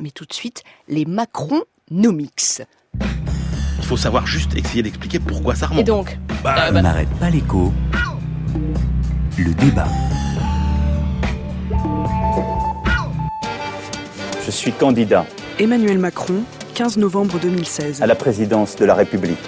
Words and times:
Mais 0.00 0.10
tout 0.10 0.24
de 0.24 0.32
suite, 0.32 0.62
les 0.88 1.04
Macronomics. 1.04 2.62
Il 3.78 3.84
faut 3.84 3.98
savoir 3.98 4.26
juste 4.26 4.56
essayer 4.56 4.82
d'expliquer 4.82 5.18
pourquoi 5.18 5.54
ça 5.54 5.66
remonte. 5.66 5.82
Et 5.82 5.84
donc 5.84 6.18
Bah, 6.42 6.56
On 6.70 6.80
n'arrête 6.80 7.10
pas 7.20 7.28
l'écho. 7.28 7.70
Le 9.36 9.52
débat. 9.54 9.88
Je 14.46 14.50
suis 14.50 14.72
candidat 14.72 15.26
Emmanuel 15.58 15.98
Macron, 15.98 16.42
15 16.74 16.96
novembre 16.96 17.38
2016. 17.38 18.00
à 18.02 18.06
la 18.06 18.14
présidence 18.14 18.76
de 18.76 18.84
la 18.86 18.94
République. 18.94 19.38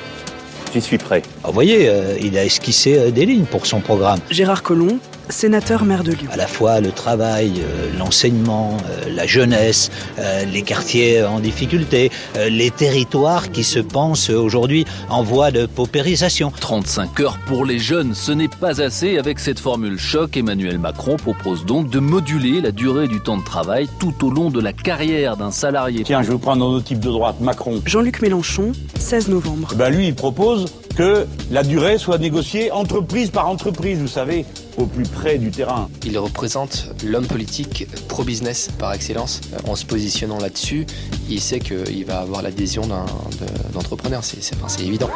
J'y 0.74 0.80
suis 0.82 0.98
prêt. 0.98 1.22
Ah, 1.44 1.48
Vous 1.48 1.54
voyez, 1.54 1.88
euh, 1.88 2.16
il 2.20 2.36
a 2.36 2.44
esquissé 2.44 2.98
euh, 2.98 3.10
des 3.10 3.24
lignes 3.26 3.44
pour 3.44 3.66
son 3.66 3.80
programme. 3.80 4.20
Gérard 4.30 4.62
Collomb, 4.62 4.98
sénateur 5.28 5.84
maire 5.84 6.04
de 6.04 6.12
Lyon. 6.12 6.30
À 6.32 6.36
la 6.36 6.46
fois 6.46 6.80
le 6.80 6.92
travail, 6.92 7.54
euh, 7.60 7.90
l'enseignement, 7.98 8.76
euh, 8.90 9.10
la 9.14 9.26
jeunesse, 9.26 9.90
euh, 10.18 10.44
les 10.44 10.62
quartiers 10.62 11.22
en 11.22 11.40
difficulté, 11.40 12.10
euh, 12.36 12.48
les 12.48 12.70
territoires 12.70 13.50
qui 13.50 13.64
se 13.64 13.78
pensent 13.78 14.30
aujourd'hui 14.30 14.84
en 15.08 15.22
voie 15.22 15.50
de 15.50 15.66
paupérisation. 15.66 16.52
35 16.58 17.20
heures 17.20 17.38
pour 17.46 17.64
les 17.64 17.78
jeunes, 17.78 18.14
ce 18.14 18.32
n'est 18.32 18.48
pas 18.48 18.80
assez. 18.80 19.18
Avec 19.18 19.38
cette 19.38 19.58
formule 19.58 19.98
choc, 19.98 20.36
Emmanuel 20.36 20.78
Macron 20.78 21.16
propose 21.16 21.64
donc 21.64 21.90
de 21.90 21.98
moduler 21.98 22.60
la 22.60 22.72
durée 22.72 23.08
du 23.08 23.20
temps 23.20 23.36
de 23.36 23.44
travail 23.44 23.88
tout 23.98 24.26
au 24.26 24.30
long 24.30 24.50
de 24.50 24.60
la 24.60 24.72
carrière 24.72 25.36
d'un 25.36 25.50
salarié. 25.50 26.04
Tiens, 26.04 26.22
je 26.22 26.28
vais 26.28 26.32
vous 26.34 26.38
prendre 26.38 26.68
nos 26.68 26.80
types 26.80 27.00
de 27.00 27.10
droite, 27.10 27.36
Macron. 27.40 27.80
Jean-Luc 27.86 28.22
Mélenchon, 28.22 28.72
16 28.98 29.28
novembre. 29.28 29.68
Eh 29.72 29.76
ben 29.76 29.90
lui, 29.90 30.08
il 30.08 30.14
propose 30.14 30.66
que 30.94 31.26
la 31.50 31.62
durée 31.62 31.98
soit 31.98 32.18
négociée 32.18 32.70
entreprise 32.70 33.30
par 33.30 33.48
entreprise, 33.48 33.98
vous 33.98 34.08
savez, 34.08 34.44
au 34.76 34.86
plus 34.86 35.04
près 35.04 35.38
du 35.38 35.50
terrain. 35.50 35.88
Il 36.06 36.18
représente 36.18 36.88
l'homme 37.04 37.26
politique 37.26 37.86
pro-business 38.08 38.70
par 38.78 38.92
excellence. 38.92 39.40
En 39.66 39.74
se 39.76 39.84
positionnant 39.86 40.38
là-dessus, 40.38 40.86
il 41.28 41.40
sait 41.40 41.60
qu'il 41.60 42.04
va 42.04 42.20
avoir 42.20 42.42
l'adhésion 42.42 42.86
d'un- 42.86 43.04
de- 43.06 43.72
d'entrepreneurs, 43.72 44.24
c'est 44.24 44.38
enfin, 44.54 44.68
c'est 44.68 44.82
évident. 44.84 45.10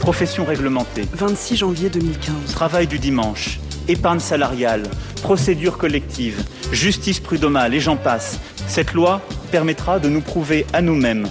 Profession 0.00 0.44
réglementée, 0.44 1.04
26 1.12 1.56
janvier 1.56 1.90
2015. 1.90 2.34
travail 2.52 2.86
du 2.86 2.98
dimanche, 2.98 3.58
épargne 3.88 4.20
salariale, 4.20 4.84
procédure 5.22 5.78
collective, 5.78 6.42
justice 6.70 7.18
prud'homale 7.18 7.74
et 7.74 7.80
j'en 7.80 7.96
passe. 7.96 8.38
Cette 8.68 8.92
loi 8.92 9.20
permettra 9.50 9.98
de 9.98 10.08
nous 10.08 10.20
prouver 10.20 10.64
à 10.72 10.80
nous-mêmes 10.80 11.28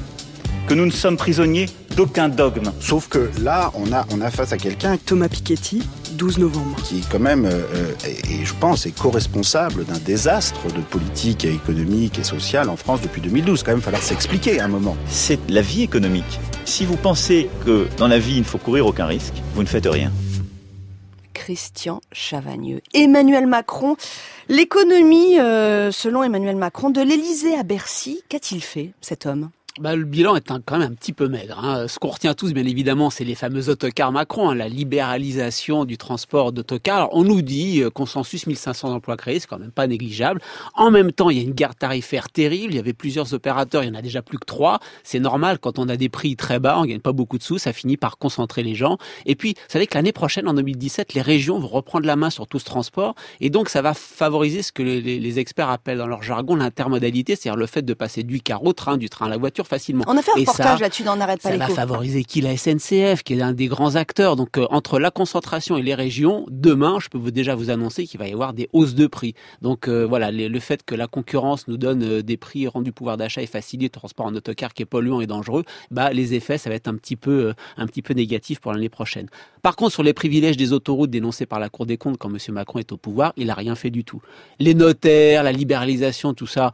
que 0.67 0.73
nous 0.73 0.85
ne 0.85 0.91
sommes 0.91 1.17
prisonniers 1.17 1.67
d'aucun 1.95 2.29
dogme. 2.29 2.71
Sauf 2.79 3.07
que 3.07 3.29
là, 3.41 3.71
on 3.75 3.91
a, 3.93 4.05
on 4.11 4.21
a 4.21 4.31
face 4.31 4.51
à 4.51 4.57
quelqu'un 4.57 4.97
Thomas 4.97 5.29
Piketty, 5.29 5.83
12 6.13 6.39
novembre. 6.39 6.75
qui, 6.83 7.01
quand 7.11 7.19
même, 7.19 7.45
euh, 7.45 7.61
euh, 7.73 7.93
et 8.05 8.41
et 8.41 8.45
je 8.45 8.53
pense, 8.53 8.85
est 8.85 8.91
co-responsable 8.91 9.85
d'un 9.85 9.99
désastre 9.99 10.67
de 10.67 10.81
politique 10.81 11.45
et 11.45 11.53
économique 11.53 12.19
et 12.19 12.23
sociale 12.23 12.69
en 12.69 12.75
France 12.75 13.01
depuis 13.01 13.21
2012. 13.21 13.63
Quand 13.63 13.71
même, 13.71 13.81
falloir 13.81 14.03
s'expliquer 14.03 14.59
à 14.59 14.65
un 14.65 14.67
moment. 14.67 14.97
C'est 15.07 15.39
la 15.49 15.61
vie 15.61 15.83
économique. 15.83 16.39
Si 16.65 16.85
vous 16.85 16.97
pensez 16.97 17.49
que 17.65 17.87
dans 17.97 18.07
la 18.07 18.19
vie 18.19 18.35
il 18.35 18.39
ne 18.39 18.43
faut 18.43 18.57
courir 18.57 18.85
aucun 18.87 19.05
risque, 19.05 19.35
vous 19.53 19.63
ne 19.63 19.67
faites 19.67 19.87
rien. 19.87 20.11
Christian 21.33 22.01
Chavagneux. 22.11 22.81
Emmanuel 22.93 23.45
Macron, 23.45 23.97
l'économie, 24.49 25.39
euh, 25.39 25.91
selon 25.91 26.23
Emmanuel 26.23 26.55
Macron, 26.55 26.89
de 26.89 27.01
l'Élysée 27.01 27.55
à 27.55 27.63
Bercy, 27.63 28.21
qu'a-t-il 28.29 28.63
fait, 28.63 28.93
cet 29.01 29.27
homme? 29.27 29.51
Bah, 29.81 29.93
le 29.93 30.05
bilan 30.05 30.37
est 30.37 30.47
quand 30.47 30.79
même 30.79 30.93
un 30.93 30.95
petit 30.95 31.11
peu 31.11 31.27
maigre. 31.27 31.59
hein. 31.61 31.89
Ce 31.89 31.99
qu'on 31.99 32.07
retient 32.07 32.33
tous, 32.33 32.53
bien 32.53 32.65
évidemment, 32.65 33.09
c'est 33.09 33.25
les 33.25 33.35
fameux 33.35 33.67
autocars 33.67 34.13
Macron, 34.13 34.49
hein, 34.51 34.55
la 34.55 34.69
libéralisation 34.69 35.83
du 35.83 35.97
transport 35.97 36.53
d'autocars. 36.53 37.09
On 37.11 37.25
nous 37.25 37.41
dit 37.41 37.81
euh, 37.81 37.89
consensus 37.89 38.47
1500 38.47 38.93
emplois 38.93 39.17
créés, 39.17 39.41
c'est 39.41 39.47
quand 39.47 39.59
même 39.59 39.73
pas 39.73 39.85
négligeable. 39.87 40.39
En 40.75 40.91
même 40.91 41.11
temps, 41.11 41.29
il 41.29 41.37
y 41.37 41.41
a 41.41 41.43
une 41.43 41.51
guerre 41.51 41.75
tarifaire 41.75 42.29
terrible. 42.29 42.71
Il 42.71 42.77
y 42.77 42.79
avait 42.79 42.93
plusieurs 42.93 43.33
opérateurs, 43.33 43.83
il 43.83 43.87
y 43.87 43.91
en 43.91 43.95
a 43.95 44.01
déjà 44.01 44.21
plus 44.21 44.37
que 44.39 44.45
trois. 44.45 44.79
C'est 45.03 45.19
normal 45.19 45.59
quand 45.59 45.77
on 45.77 45.89
a 45.89 45.97
des 45.97 46.07
prix 46.07 46.37
très 46.37 46.59
bas, 46.59 46.79
on 46.79 46.85
gagne 46.85 47.01
pas 47.01 47.11
beaucoup 47.11 47.37
de 47.37 47.43
sous, 47.43 47.57
ça 47.57 47.73
finit 47.73 47.97
par 47.97 48.17
concentrer 48.17 48.63
les 48.63 48.75
gens. 48.75 48.97
Et 49.25 49.35
puis, 49.35 49.55
vous 49.55 49.59
savez 49.73 49.87
que 49.87 49.95
l'année 49.95 50.13
prochaine, 50.13 50.47
en 50.47 50.53
2017, 50.53 51.13
les 51.15 51.21
régions 51.21 51.59
vont 51.59 51.67
reprendre 51.67 52.05
la 52.05 52.15
main 52.15 52.29
sur 52.29 52.47
tout 52.47 52.59
ce 52.59 52.65
transport, 52.65 53.13
et 53.41 53.49
donc 53.49 53.67
ça 53.67 53.81
va 53.81 53.93
favoriser 53.93 54.61
ce 54.61 54.71
que 54.71 54.83
les 54.83 55.39
experts 55.39 55.69
appellent 55.69 55.97
dans 55.97 56.07
leur 56.07 56.23
jargon 56.23 56.55
l'intermodalité, 56.55 57.35
c'est-à-dire 57.35 57.57
le 57.59 57.65
fait 57.65 57.81
de 57.81 57.93
passer 57.93 58.23
du 58.23 58.39
car 58.39 58.63
au 58.63 58.71
train, 58.71 58.95
du 58.95 59.09
train 59.09 59.25
à 59.25 59.29
la 59.29 59.35
voiture 59.37 59.64
facilement. 59.65 60.03
On 60.07 60.17
a 60.17 60.21
fait 60.21 60.31
un 60.31 60.37
Et 60.37 60.39
reportage 60.41 60.77
ça, 60.77 60.83
là-dessus 60.83 61.03
dans 61.03 61.15
N'arrête 61.15 61.41
pas 61.41 61.49
ça 61.51 61.57
va 61.57 61.65
l'écho. 61.65 61.75
favoriser 61.75 62.23
qui 62.23 62.41
la 62.41 62.55
SNCF, 62.57 63.23
qui 63.23 63.33
est 63.33 63.41
un 63.41 63.53
des 63.53 63.67
grands 63.67 63.95
acteurs. 63.95 64.35
Donc 64.35 64.57
euh, 64.57 64.65
entre 64.69 64.99
la 64.99 65.11
concentration 65.11 65.77
et 65.77 65.81
les 65.81 65.95
régions, 65.95 66.45
demain, 66.49 66.97
je 67.01 67.09
peux 67.09 67.17
vous 67.17 67.31
déjà 67.31 67.55
vous 67.55 67.69
annoncer 67.69 68.05
qu'il 68.05 68.19
va 68.19 68.27
y 68.27 68.33
avoir 68.33 68.53
des 68.53 68.69
hausses 68.73 68.95
de 68.95 69.07
prix. 69.07 69.33
Donc 69.61 69.87
euh, 69.87 70.05
voilà, 70.05 70.31
les- 70.31 70.49
le 70.49 70.59
fait 70.59 70.83
que 70.83 70.95
la 70.95 71.07
concurrence 71.07 71.67
nous 71.67 71.77
donne 71.77 72.03
euh, 72.03 72.21
des 72.21 72.37
prix 72.37 72.67
rendus 72.67 72.91
pouvoir 72.91 73.17
d'achat 73.17 73.41
et 73.41 73.47
facilite 73.47 73.93
le 73.95 73.99
transport 73.99 74.25
en 74.25 74.35
autocar 74.35 74.73
qui 74.73 74.83
est 74.83 74.85
polluant 74.85 75.21
et 75.21 75.27
dangereux, 75.27 75.63
bah 75.91 76.11
les 76.11 76.33
effets, 76.33 76.57
ça 76.57 76.69
va 76.69 76.75
être 76.75 76.87
un 76.87 76.95
petit 76.95 77.15
peu, 77.15 77.53
un 77.77 77.85
petit 77.87 78.01
peu 78.01 78.13
négatif 78.13 78.59
pour 78.59 78.71
l'année 78.73 78.89
prochaine. 78.89 79.27
Par 79.61 79.75
contre, 79.75 79.93
sur 79.93 80.03
les 80.03 80.13
privilèges 80.13 80.57
des 80.57 80.73
autoroutes 80.73 81.09
dénoncés 81.09 81.45
par 81.45 81.59
la 81.59 81.69
Cour 81.69 81.85
des 81.85 81.97
comptes 81.97 82.17
quand 82.17 82.29
M. 82.29 82.37
Macron 82.53 82.79
est 82.79 82.91
au 82.91 82.97
pouvoir, 82.97 83.33
il 83.37 83.49
a 83.49 83.53
rien 83.55 83.75
fait 83.75 83.89
du 83.89 84.03
tout. 84.03 84.21
Les 84.59 84.73
notaires, 84.73 85.43
la 85.43 85.51
libéralisation, 85.51 86.33
tout 86.33 86.47
ça, 86.47 86.71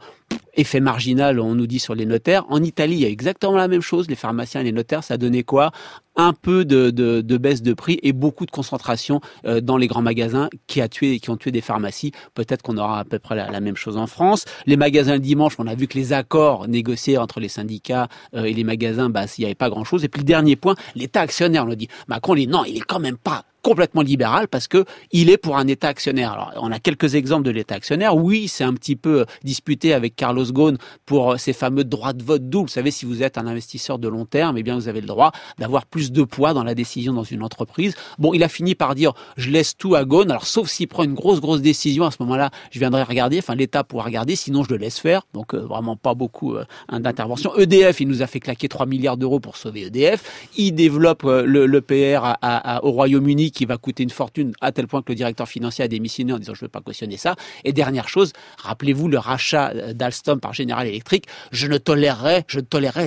effet 0.54 0.80
marginal, 0.80 1.40
on 1.40 1.54
nous 1.54 1.66
dit 1.66 1.78
sur 1.78 1.94
les 1.94 2.06
notaires. 2.06 2.44
En 2.48 2.62
Italie, 2.62 2.94
il 2.94 3.00
y 3.00 3.04
a 3.04 3.08
exactement 3.08 3.56
la 3.56 3.68
même 3.68 3.80
chose. 3.80 4.08
Les 4.08 4.16
pharmaciens 4.16 4.60
et 4.60 4.64
les 4.64 4.72
notaires, 4.72 5.04
ça 5.04 5.16
donnait 5.16 5.42
quoi? 5.42 5.72
Un 6.16 6.34
peu 6.34 6.64
de, 6.64 6.90
de, 6.90 7.36
baisse 7.38 7.62
de 7.62 7.72
prix 7.72 7.98
et 8.02 8.12
beaucoup 8.12 8.44
de 8.44 8.50
concentration 8.50 9.20
euh, 9.46 9.62
dans 9.62 9.78
les 9.78 9.86
grands 9.86 10.02
magasins 10.02 10.50
qui 10.66 10.82
a 10.82 10.88
tué, 10.88 11.20
qui 11.20 11.30
ont 11.30 11.38
tué 11.38 11.50
des 11.50 11.62
pharmacies. 11.62 12.12
Peut-être 12.34 12.62
qu'on 12.62 12.76
aura 12.76 13.00
à 13.00 13.04
peu 13.04 13.18
près 13.18 13.34
la, 13.34 13.60
même 13.60 13.76
chose 13.76 13.96
en 13.96 14.06
France. 14.06 14.44
Les 14.66 14.76
magasins 14.76 15.14
le 15.14 15.20
dimanche, 15.20 15.54
on 15.58 15.66
a 15.66 15.74
vu 15.74 15.86
que 15.86 15.96
les 15.96 16.12
accords 16.12 16.68
négociés 16.68 17.16
entre 17.16 17.40
les 17.40 17.48
syndicats 17.48 18.08
euh, 18.34 18.44
et 18.44 18.52
les 18.52 18.64
magasins, 18.64 19.08
bah, 19.08 19.24
il 19.38 19.40
n'y 19.40 19.44
avait 19.46 19.54
pas 19.54 19.70
grand-chose. 19.70 20.04
Et 20.04 20.08
puis 20.08 20.20
le 20.20 20.26
dernier 20.26 20.56
point, 20.56 20.74
l'État 20.94 21.22
actionnaire. 21.22 21.64
On 21.64 21.70
a 21.70 21.76
dit 21.76 21.88
Macron, 22.08 22.34
il 22.34 22.46
dit 22.46 22.52
non, 22.52 22.64
il 22.64 22.76
est 22.76 22.80
quand 22.80 23.00
même 23.00 23.16
pas 23.16 23.44
complètement 23.62 24.02
libéral 24.02 24.48
parce 24.48 24.68
que 24.68 24.84
il 25.12 25.30
est 25.30 25.36
pour 25.36 25.56
un 25.56 25.66
État 25.66 25.88
actionnaire. 25.88 26.32
Alors, 26.32 26.52
on 26.56 26.72
a 26.72 26.78
quelques 26.78 27.14
exemples 27.14 27.44
de 27.44 27.50
l'État 27.50 27.74
actionnaire. 27.76 28.16
Oui, 28.16 28.48
c'est 28.48 28.64
un 28.64 28.74
petit 28.74 28.96
peu 28.96 29.20
euh, 29.20 29.24
disputé 29.44 29.94
avec 29.94 30.16
Carlos 30.16 30.44
Ghosn 30.44 30.76
pour 31.06 31.32
euh, 31.32 31.36
ces 31.36 31.52
fameux 31.52 31.84
droits 31.84 32.12
de 32.12 32.22
vote 32.22 32.48
double. 32.48 32.68
Vous 32.68 32.72
savez, 32.72 32.90
si 32.90 33.06
vous 33.06 33.22
êtes 33.22 33.38
un 33.38 33.46
investisseur 33.46 33.98
de 33.98 34.08
long 34.08 34.24
terme, 34.24 34.58
eh 34.58 34.62
bien, 34.62 34.74
vous 34.74 34.88
avez 34.88 35.00
le 35.00 35.06
droit 35.06 35.32
d'avoir 35.58 35.86
plus 35.86 36.12
de 36.12 36.22
poids 36.22 36.52
dans 36.54 36.64
la 36.64 36.74
décision 36.74 37.12
dans 37.12 37.22
une 37.22 37.42
entreprise. 37.42 37.94
Bon, 38.18 38.34
il 38.34 38.42
a 38.42 38.48
fini 38.48 38.74
par 38.74 38.94
dire, 38.94 39.12
je 39.36 39.50
laisse 39.50 39.76
tout 39.76 39.94
à 39.94 40.04
Ghosn. 40.04 40.30
Alors, 40.30 40.46
sauf 40.46 40.68
s'il 40.68 40.88
prend 40.88 41.04
une 41.04 41.14
grosse, 41.14 41.40
grosse 41.40 41.62
décision, 41.62 42.04
à 42.04 42.10
ce 42.10 42.16
moment-là, 42.20 42.50
je 42.70 42.78
viendrai 42.78 43.02
regarder. 43.02 43.38
Enfin, 43.38 43.54
l'État 43.54 43.84
pourra 43.84 44.04
regarder. 44.04 44.36
Sinon, 44.36 44.64
je 44.64 44.70
le 44.70 44.76
laisse 44.76 44.98
faire. 44.98 45.22
Donc, 45.34 45.54
euh, 45.54 45.58
vraiment 45.58 45.96
pas 45.96 46.14
beaucoup 46.14 46.56
euh, 46.56 46.64
d'intervention. 46.90 47.56
EDF, 47.56 48.00
il 48.00 48.08
nous 48.08 48.22
a 48.22 48.26
fait 48.26 48.40
claquer 48.40 48.68
3 48.68 48.86
milliards 48.86 49.16
d'euros 49.16 49.40
pour 49.40 49.56
sauver 49.56 49.82
EDF. 49.86 50.48
Il 50.56 50.72
développe 50.72 51.24
euh, 51.24 51.44
le, 51.46 51.80
PR 51.80 52.36
au 52.82 52.90
Royaume-Uni 52.90 53.51
qui 53.52 53.64
va 53.64 53.76
coûter 53.76 54.02
une 54.02 54.10
fortune 54.10 54.52
à 54.60 54.72
tel 54.72 54.86
point 54.86 55.02
que 55.02 55.12
le 55.12 55.16
directeur 55.16 55.48
financier 55.48 55.84
a 55.84 55.88
démissionné 55.88 56.32
en 56.32 56.38
disant 56.38 56.54
je 56.54 56.64
ne 56.64 56.66
veux 56.66 56.70
pas 56.70 56.80
cautionner 56.80 57.16
ça. 57.16 57.36
Et 57.64 57.72
dernière 57.72 58.08
chose, 58.08 58.32
rappelez-vous 58.58 59.08
le 59.08 59.18
rachat 59.18 59.70
euh, 59.70 59.92
d'Alstom 59.92 60.40
par 60.40 60.54
General 60.54 60.86
Electric. 60.86 61.26
Je 61.52 61.66
ne 61.66 61.78
tolérerai, 61.78 62.44
je 62.48 62.60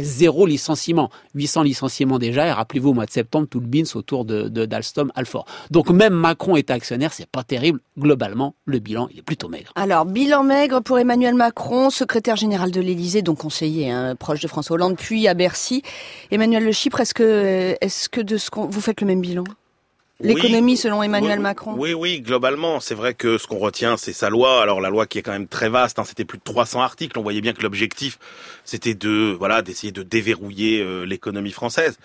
zéro 0.03 0.45
licenciement. 0.45 1.09
800 1.33 1.63
licenciements 1.63 2.19
déjà. 2.19 2.47
Et 2.47 2.51
rappelez-vous 2.51 2.89
au 2.89 2.94
mois 2.94 3.06
de 3.06 3.11
septembre 3.11 3.47
tout 3.50 3.59
le 3.59 3.67
bins 3.67 3.83
autour 3.95 4.25
de, 4.25 4.47
d'Alstom 4.47 5.11
Alfort. 5.16 5.45
Donc 5.72 5.89
même 5.89 6.13
Macron 6.13 6.56
est 6.56 6.72
actionnaire, 6.72 7.13
c'est 7.13 7.27
pas 7.27 7.44
terrible. 7.44 7.79
Globalement, 7.97 8.56
le 8.66 8.79
bilan 8.79 9.07
il 9.12 9.19
est 9.19 9.23
plutôt 9.23 9.50
maigre. 9.50 9.72
Alors, 9.75 10.06
bilan 10.06 10.44
maigre 10.44 10.81
pour 10.81 11.00
Emmanuel 11.00 11.35
Macron, 11.35 11.89
secrétaire 11.89 12.35
général 12.35 12.72
de 12.72 12.81
l'Élysée, 12.81 13.22
donc 13.22 13.39
conseiller 13.39 13.91
hein, 13.91 14.16
proche 14.16 14.39
de 14.39 14.47
François 14.47 14.75
Hollande, 14.75 14.95
puis 14.97 15.27
à 15.27 15.33
Bercy. 15.33 15.81
Emmanuel 16.31 16.63
Le 16.63 16.72
Chypre, 16.72 17.00
est-ce 17.00 17.13
que, 17.13 17.75
est-ce 17.81 18.09
que 18.09 18.22
de 18.22 18.38
ce 18.38 18.50
qu'on, 18.50 18.67
vous 18.67 18.81
faites 18.81 19.01
le 19.01 19.07
même 19.07 19.22
bilan? 19.22 19.44
L'économie 20.21 20.73
Oui. 20.73 20.77
selon 20.77 21.03
Emmanuel 21.03 21.39
Oui, 21.39 21.43
Macron 21.43 21.75
Oui, 21.77 21.93
oui, 21.93 22.21
globalement, 22.21 22.79
c'est 22.79 22.95
vrai 22.95 23.13
que 23.13 23.37
ce 23.37 23.47
qu'on 23.47 23.57
retient, 23.57 23.97
c'est 23.97 24.13
sa 24.13 24.29
loi. 24.29 24.61
Alors 24.61 24.79
la 24.79 24.89
loi 24.89 25.05
qui 25.07 25.17
est 25.19 25.21
quand 25.21 25.33
même 25.33 25.47
très 25.47 25.67
vaste, 25.67 25.99
hein, 25.99 26.05
c'était 26.05 26.23
plus 26.23 26.37
de 26.37 26.43
300 26.43 26.81
articles. 26.81 27.19
On 27.19 27.21
voyait 27.21 27.41
bien 27.41 27.53
que 27.53 27.62
l'objectif, 27.62 28.17
c'était 28.63 28.94
de, 28.94 29.35
voilà, 29.38 29.62
d'essayer 29.62 29.91
de 29.91 30.03
déverrouiller 30.03 30.81
euh, 30.81 31.03
l'économie 31.03 31.51
française. 31.51 31.97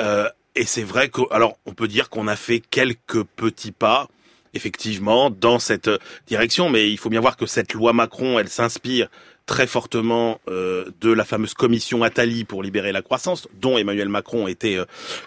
Euh, 0.00 0.28
et 0.56 0.66
c'est 0.66 0.82
vrai 0.82 1.08
que, 1.08 1.22
alors, 1.30 1.56
on 1.66 1.72
peut 1.72 1.88
dire 1.88 2.10
qu'on 2.10 2.28
a 2.28 2.36
fait 2.36 2.60
quelques 2.60 3.24
petits 3.24 3.72
pas, 3.72 4.08
effectivement, 4.54 5.30
dans 5.30 5.58
cette 5.58 5.88
euh, 5.88 5.98
direction. 6.26 6.68
Mais 6.70 6.90
il 6.90 6.96
faut 6.98 7.10
bien 7.10 7.20
voir 7.20 7.36
que 7.36 7.46
cette 7.46 7.72
loi 7.74 7.92
Macron, 7.92 8.38
elle 8.38 8.48
s'inspire 8.48 9.08
très 9.46 9.66
fortement 9.66 10.40
euh, 10.48 10.86
de 11.02 11.12
la 11.12 11.24
fameuse 11.24 11.52
commission 11.54 12.02
Attali 12.02 12.44
pour 12.44 12.62
libérer 12.62 12.92
la 12.92 13.02
croissance, 13.02 13.46
dont 13.60 13.76
Emmanuel 13.76 14.08
Macron 14.08 14.48
était 14.48 14.76
euh, 14.76 14.84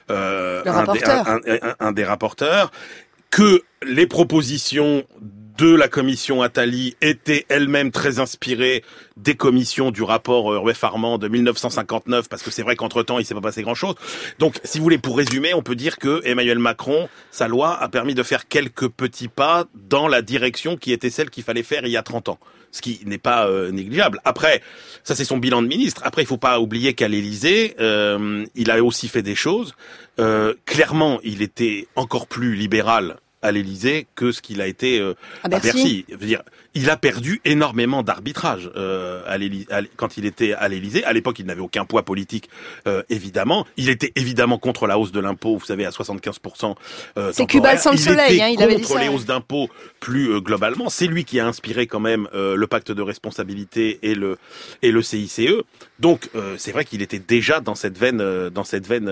euh, 0.09 0.63
Le 0.65 0.71
un, 0.71 0.73
des, 0.73 0.79
rapporteur. 1.03 1.27
un- 1.27 1.39
un- 1.45 1.69
un- 1.69 1.75
un 1.79 1.91
des 1.91 2.03
rapporteurs, 2.03 2.71
que 3.29 3.61
les 3.85 4.07
propositions 4.07 5.03
de 5.57 5.73
la 5.73 5.87
commission 5.87 6.41
Attali 6.41 6.95
était 7.01 7.45
elle-même 7.49 7.91
très 7.91 8.19
inspirée 8.19 8.83
des 9.17 9.35
commissions 9.35 9.91
du 9.91 10.03
rapport 10.03 10.53
euh, 10.53 10.59
Rueff 10.59 10.83
Armand 10.83 11.17
de 11.17 11.27
1959, 11.27 12.29
parce 12.29 12.43
que 12.43 12.51
c'est 12.51 12.61
vrai 12.61 12.75
qu'entre-temps, 12.75 13.17
il 13.17 13.25
s'est 13.25 13.33
pas 13.33 13.41
passé 13.41 13.63
grand-chose. 13.63 13.95
Donc, 14.37 14.59
si 14.63 14.77
vous 14.77 14.83
voulez, 14.83 14.99
pour 14.99 15.17
résumer, 15.17 15.53
on 15.53 15.63
peut 15.63 15.75
dire 15.75 15.97
que 15.97 16.21
Emmanuel 16.25 16.59
Macron, 16.59 17.09
sa 17.31 17.47
loi 17.47 17.75
a 17.75 17.89
permis 17.89 18.13
de 18.13 18.23
faire 18.23 18.47
quelques 18.47 18.87
petits 18.87 19.27
pas 19.27 19.65
dans 19.73 20.07
la 20.07 20.21
direction 20.21 20.77
qui 20.77 20.91
était 20.91 21.09
celle 21.09 21.29
qu'il 21.29 21.43
fallait 21.43 21.63
faire 21.63 21.81
il 21.85 21.91
y 21.91 21.97
a 21.97 22.03
30 22.03 22.29
ans 22.29 22.39
ce 22.71 22.81
qui 22.81 22.99
n'est 23.05 23.17
pas 23.17 23.47
euh, 23.47 23.71
négligeable. 23.71 24.19
Après, 24.25 24.61
ça 25.03 25.15
c'est 25.15 25.25
son 25.25 25.37
bilan 25.37 25.61
de 25.61 25.67
ministre. 25.67 26.01
Après, 26.03 26.21
il 26.21 26.25
faut 26.25 26.37
pas 26.37 26.59
oublier 26.59 26.93
qu'à 26.93 27.07
l'Élysée, 27.07 27.75
euh, 27.79 28.45
il 28.55 28.71
a 28.71 28.83
aussi 28.83 29.07
fait 29.07 29.21
des 29.21 29.35
choses. 29.35 29.73
Euh, 30.19 30.53
clairement, 30.65 31.19
il 31.23 31.41
était 31.41 31.87
encore 31.95 32.27
plus 32.27 32.55
libéral 32.55 33.17
à 33.41 33.51
l'Élysée 33.51 34.07
que 34.15 34.31
ce 34.31 34.41
qu'il 34.41 34.61
a 34.61 34.67
été 34.67 34.99
euh, 34.99 35.13
À 35.43 35.47
à 35.47 35.49
Bercy. 35.49 35.67
Bercy. 35.67 36.05
Je 36.09 36.15
veux 36.15 36.25
dire, 36.25 36.43
il 36.77 36.91
a 36.91 36.95
perdu 36.95 37.41
énormément 37.43 38.03
d'arbitrage 38.03 38.69
euh, 38.75 39.23
quand 39.95 40.17
il 40.17 40.25
était 40.25 40.53
à 40.53 40.67
l'Élysée. 40.67 41.03
À 41.03 41.13
l'époque, 41.13 41.39
il 41.39 41.45
n'avait 41.47 41.61
aucun 41.61 41.85
poids 41.85 42.03
politique, 42.03 42.49
euh, 42.87 43.01
évidemment. 43.09 43.65
Il 43.77 43.89
était 43.89 44.11
évidemment 44.15 44.59
contre 44.59 44.85
la 44.85 44.99
hausse 44.99 45.11
de 45.11 45.19
l'impôt, 45.19 45.57
vous 45.57 45.65
savez, 45.65 45.85
à 45.85 45.89
75%. 45.89 46.75
Euh, 47.17 47.31
C'est 47.33 47.47
Cuba 47.47 47.77
sans 47.77 47.91
le 47.91 47.97
il 47.97 47.99
soleil, 47.99 48.35
était 48.35 48.43
hein, 48.43 48.49
il 48.49 48.61
avait 48.61 48.75
dit 48.75 48.83
contre 48.83 48.99
les 48.99 49.07
hausses 49.07 49.25
d'impôts 49.25 49.69
plus 49.99 50.39
globalement. 50.39 50.89
C'est 50.89 51.07
lui 51.07 51.25
qui 51.25 51.39
a 51.39 51.47
inspiré 51.47 51.87
quand 51.87 51.99
même 51.99 52.27
le 52.33 52.65
pacte 52.67 52.91
de 52.91 53.01
responsabilité 53.01 53.99
et 54.03 54.13
le 54.13 54.37
et 54.83 54.91
le 54.91 55.01
CICE. 55.01 55.41
Donc 55.99 56.29
c'est 56.57 56.71
vrai 56.71 56.85
qu'il 56.85 57.01
était 57.01 57.19
déjà 57.19 57.59
dans 57.59 57.75
cette 57.75 57.97
veine 57.97 58.49
dans 58.49 58.63
cette 58.63 58.85
veine 58.85 59.11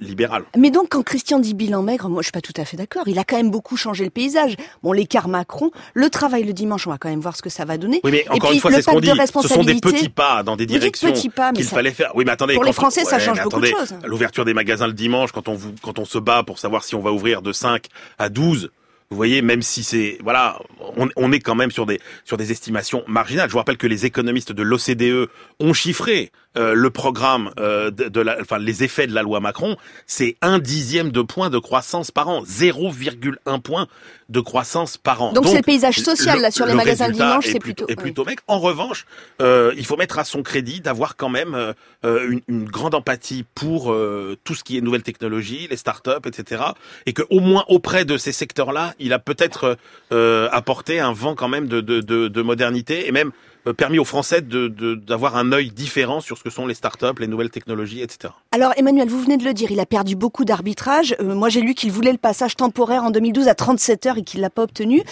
libérale. 0.00 0.44
Mais 0.56 0.70
donc, 0.70 0.88
quand 0.90 1.02
Christian 1.02 1.38
dit 1.38 1.54
bilan 1.54 1.82
maigre, 1.82 2.08
moi, 2.08 2.20
je 2.20 2.26
suis 2.26 2.32
pas 2.32 2.40
tout 2.40 2.52
à 2.56 2.64
fait 2.64 2.76
d'accord. 2.76 3.04
Il 3.06 3.18
a 3.18 3.24
quand 3.24 3.36
même 3.36 3.50
beaucoup 3.50 3.76
changé 3.76 4.04
le 4.04 4.10
paysage. 4.10 4.56
Bon, 4.82 4.92
l'écart 4.92 5.28
Macron, 5.28 5.70
le 5.94 6.10
travail 6.10 6.44
le 6.44 6.52
dimanche, 6.52 6.86
on 6.90 6.94
va 6.94 6.98
quand 6.98 7.08
même 7.08 7.20
voir 7.20 7.36
ce 7.36 7.42
que 7.42 7.50
ça 7.50 7.64
va 7.64 7.78
donner. 7.78 8.00
Oui, 8.04 8.10
mais 8.10 8.24
Et 8.26 8.28
encore 8.30 8.50
puis, 8.50 8.56
une 8.56 8.60
fois, 8.60 8.72
c'est 8.72 8.82
ce 8.82 8.86
qu'on 8.86 9.00
dit. 9.00 9.10
Ce 9.42 9.48
sont 9.48 9.64
des 9.64 9.76
petits 9.80 10.08
pas 10.08 10.42
dans 10.42 10.56
des 10.56 10.66
directions 10.66 11.12
qu'il 11.12 11.30
ça- 11.64 11.74
fallait 11.76 11.92
faire. 11.92 12.12
Oui, 12.14 12.24
mais 12.24 12.32
attendez. 12.32 12.54
Pour 12.54 12.64
les 12.64 12.72
Français, 12.72 13.04
ça 13.04 13.16
ouais, 13.16 13.22
change 13.22 13.42
beaucoup 13.42 13.60
de 13.60 13.66
choses. 13.66 13.94
L'ouverture 14.04 14.44
des 14.44 14.54
magasins 14.54 14.86
le 14.86 14.92
dimanche, 14.92 15.32
quand 15.32 15.48
on 15.48 15.54
vous, 15.54 15.72
quand 15.82 15.98
on 15.98 16.04
se 16.04 16.18
bat 16.18 16.42
pour 16.42 16.58
savoir 16.58 16.84
si 16.84 16.94
on 16.94 17.00
va 17.00 17.12
ouvrir 17.12 17.42
de 17.42 17.52
5 17.52 17.86
à 18.18 18.28
12, 18.28 18.70
vous 19.10 19.16
voyez, 19.16 19.42
même 19.42 19.60
si 19.62 19.82
c'est, 19.82 20.18
voilà, 20.22 20.58
on, 20.96 21.08
on 21.16 21.32
est 21.32 21.40
quand 21.40 21.56
même 21.56 21.72
sur 21.72 21.84
des, 21.84 22.00
sur 22.24 22.36
des 22.36 22.52
estimations 22.52 23.02
marginales. 23.08 23.48
Je 23.48 23.52
vous 23.52 23.58
rappelle 23.58 23.76
que 23.76 23.88
les 23.88 24.06
économistes 24.06 24.52
de 24.52 24.62
l'OCDE 24.62 25.28
ont 25.58 25.72
chiffré 25.72 26.30
euh, 26.58 26.74
le 26.74 26.90
programme 26.90 27.50
euh, 27.60 27.90
de, 27.90 28.08
de 28.08 28.20
la, 28.20 28.38
enfin 28.40 28.58
les 28.58 28.82
effets 28.82 29.06
de 29.06 29.14
la 29.14 29.22
loi 29.22 29.40
Macron, 29.40 29.76
c'est 30.06 30.36
un 30.42 30.58
dixième 30.58 31.10
de 31.12 31.22
point 31.22 31.48
de 31.50 31.58
croissance 31.58 32.10
par 32.10 32.28
an, 32.28 32.42
0,1 32.42 33.60
point 33.60 33.86
de 34.28 34.40
croissance 34.40 34.96
par 34.96 35.22
an. 35.22 35.32
Donc, 35.32 35.46
c'est 35.48 35.56
le 35.56 35.62
paysage 35.62 35.98
social, 36.00 36.36
le- 36.36 36.42
là, 36.42 36.50
sur 36.50 36.64
les 36.66 36.72
le 36.72 36.76
magasins 36.76 37.08
le 37.08 37.14
dimanche, 37.14 37.46
est 37.48 37.52
c'est 37.52 37.58
plutôt, 37.58 37.84
plutôt- 37.86 38.00
est 38.00 38.02
plutôt 38.02 38.24
mec. 38.24 38.38
En 38.46 38.58
revanche, 38.60 39.06
euh, 39.42 39.72
il 39.76 39.84
faut 39.84 39.96
mettre 39.96 40.18
à 40.18 40.24
son 40.24 40.42
crédit 40.42 40.80
d'avoir 40.80 41.16
quand 41.16 41.28
même 41.28 41.54
euh, 41.54 41.72
euh, 42.04 42.30
une, 42.30 42.40
une 42.48 42.64
grande 42.64 42.94
empathie 42.94 43.44
pour 43.54 43.92
euh, 43.92 44.36
tout 44.44 44.54
ce 44.54 44.62
qui 44.64 44.76
est 44.76 44.80
nouvelles 44.80 45.02
technologies, 45.02 45.66
les 45.70 45.76
startups, 45.76 46.10
etc. 46.26 46.62
Et 47.06 47.12
que 47.12 47.22
au 47.30 47.40
moins 47.40 47.64
auprès 47.68 48.04
de 48.04 48.16
ces 48.16 48.32
secteurs-là, 48.32 48.94
il 48.98 49.12
a 49.12 49.18
peut-être 49.18 49.76
euh, 50.12 50.48
apporté 50.52 51.00
un 51.00 51.12
vent 51.12 51.34
quand 51.34 51.48
même 51.48 51.66
de, 51.66 51.80
de, 51.80 52.00
de, 52.00 52.28
de 52.28 52.42
modernité 52.42 53.08
et 53.08 53.12
même 53.12 53.32
permis 53.76 53.98
aux 53.98 54.04
Français 54.04 54.40
de 54.42 54.68
de- 54.68 54.94
d'avoir 54.94 55.36
un 55.36 55.52
œil 55.52 55.70
différent 55.70 56.20
sur 56.20 56.38
ce 56.38 56.42
que 56.44 56.50
sont 56.50 56.66
les 56.66 56.74
startups, 56.74 57.18
les 57.18 57.26
nouvelles 57.26 57.50
technologies, 57.50 58.00
etc. 58.02 58.32
Alors 58.52 58.72
Emmanuel, 58.76 59.08
vous 59.08 59.20
venez 59.20 59.36
de 59.36 59.44
le 59.44 59.52
dire, 59.54 59.70
il 59.70 59.80
a 59.80 59.86
perdu 59.86 60.16
beaucoup 60.16 60.44
d'arbitrage. 60.44 61.14
Euh, 61.20 61.34
moi 61.34 61.48
j'ai 61.48 61.60
lu 61.60 61.74
qu'il 61.74 61.92
voulait 61.92 62.12
le 62.12 62.18
passage 62.18 62.56
temporaire 62.56 63.04
en 63.04 63.10
2012 63.10 63.48
à 63.48 63.54
37 63.54 64.06
heures 64.06 64.18
et 64.18 64.22
qu'il 64.22 64.40
l'a 64.40 64.50
pas 64.50 64.62
obtenu. 64.62 65.02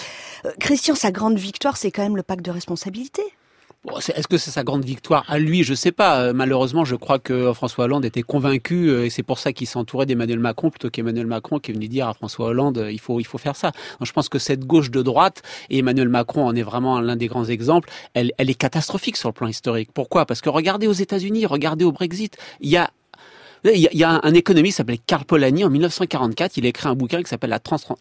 Euh, 0.45 0.51
Christian, 0.61 0.95
sa 0.95 1.11
grande 1.11 1.39
victoire, 1.39 1.77
c'est 1.77 1.91
quand 1.91 2.03
même 2.03 2.17
le 2.17 2.23
pacte 2.23 2.45
de 2.45 2.51
responsabilité. 2.51 3.23
Bon, 3.85 3.97
Est-ce 3.97 4.27
que 4.27 4.39
c'est 4.39 4.51
sa 4.51 4.65
grande 4.65 4.85
victoire 4.85 5.25
à 5.29 5.39
lui? 5.39 5.63
Je 5.63 5.73
sais 5.73 5.93
pas. 5.93 6.21
Euh, 6.21 6.33
Malheureusement, 6.33 6.85
je 6.85 6.97
crois 6.97 7.21
que 7.21 7.53
François 7.53 7.85
Hollande 7.85 8.05
était 8.05 8.23
convaincu 8.23 8.89
euh, 8.89 9.05
et 9.05 9.11
c'est 9.11 9.23
pour 9.23 9.39
ça 9.39 9.53
qu'il 9.53 9.69
s'entourait 9.69 10.05
d'Emmanuel 10.05 10.41
Macron 10.41 10.69
plutôt 10.69 10.91
qu'Emmanuel 10.91 11.29
Macron 11.29 11.61
qui 11.61 11.71
est 11.71 11.75
venu 11.75 11.87
dire 11.87 12.09
à 12.09 12.15
François 12.15 12.49
Hollande 12.49 12.79
euh, 12.79 12.91
il 12.91 12.99
faut 12.99 13.21
il 13.21 13.25
faut 13.25 13.39
faire 13.39 13.55
ça. 13.55 13.71
Donc, 14.01 14.09
je 14.09 14.13
pense 14.13 14.29
que 14.29 14.41
cette 14.41 14.65
gauche 14.65 14.91
de 14.91 15.01
droite 15.01 15.43
et 15.71 15.79
Emmanuel 15.79 16.09
Macron 16.09 16.45
en 16.45 16.57
est 16.57 16.63
vraiment 16.63 17.01
l'un 17.01 17.15
des 17.15 17.29
grands 17.29 17.45
exemples. 17.45 17.89
Elle, 18.15 18.33
elle 18.37 18.51
est 18.51 18.55
catastrophique 18.55 19.17
sur 19.17 19.29
le 19.29 19.35
plan 19.35 19.47
historique. 19.47 19.91
Pourquoi? 19.95 20.27
Parce 20.27 20.41
que 20.41 20.49
regardez 20.49 20.89
aux 20.89 20.93
États-Unis, 20.93 21.47
regardez 21.47 21.85
au 21.85 21.93
Brexit, 21.93 22.37
il 22.61 22.71
y 22.71 22.77
a 22.77 22.91
il 23.65 23.89
y 23.93 24.05
a- 24.05 24.21
un- 24.23 24.35
économiste 24.35 24.75
qui 24.75 24.77
s'appelait 24.79 25.01
Karl 25.05 25.25
Polanyi 25.25 25.65
en 25.65 25.71
1944. 25.71 26.57
Il 26.57 26.67
a 26.67 26.69
écrit 26.69 26.89
un 26.89 26.95
bouquin 26.95 27.23
qui 27.23 27.29
s'appelle 27.29 27.51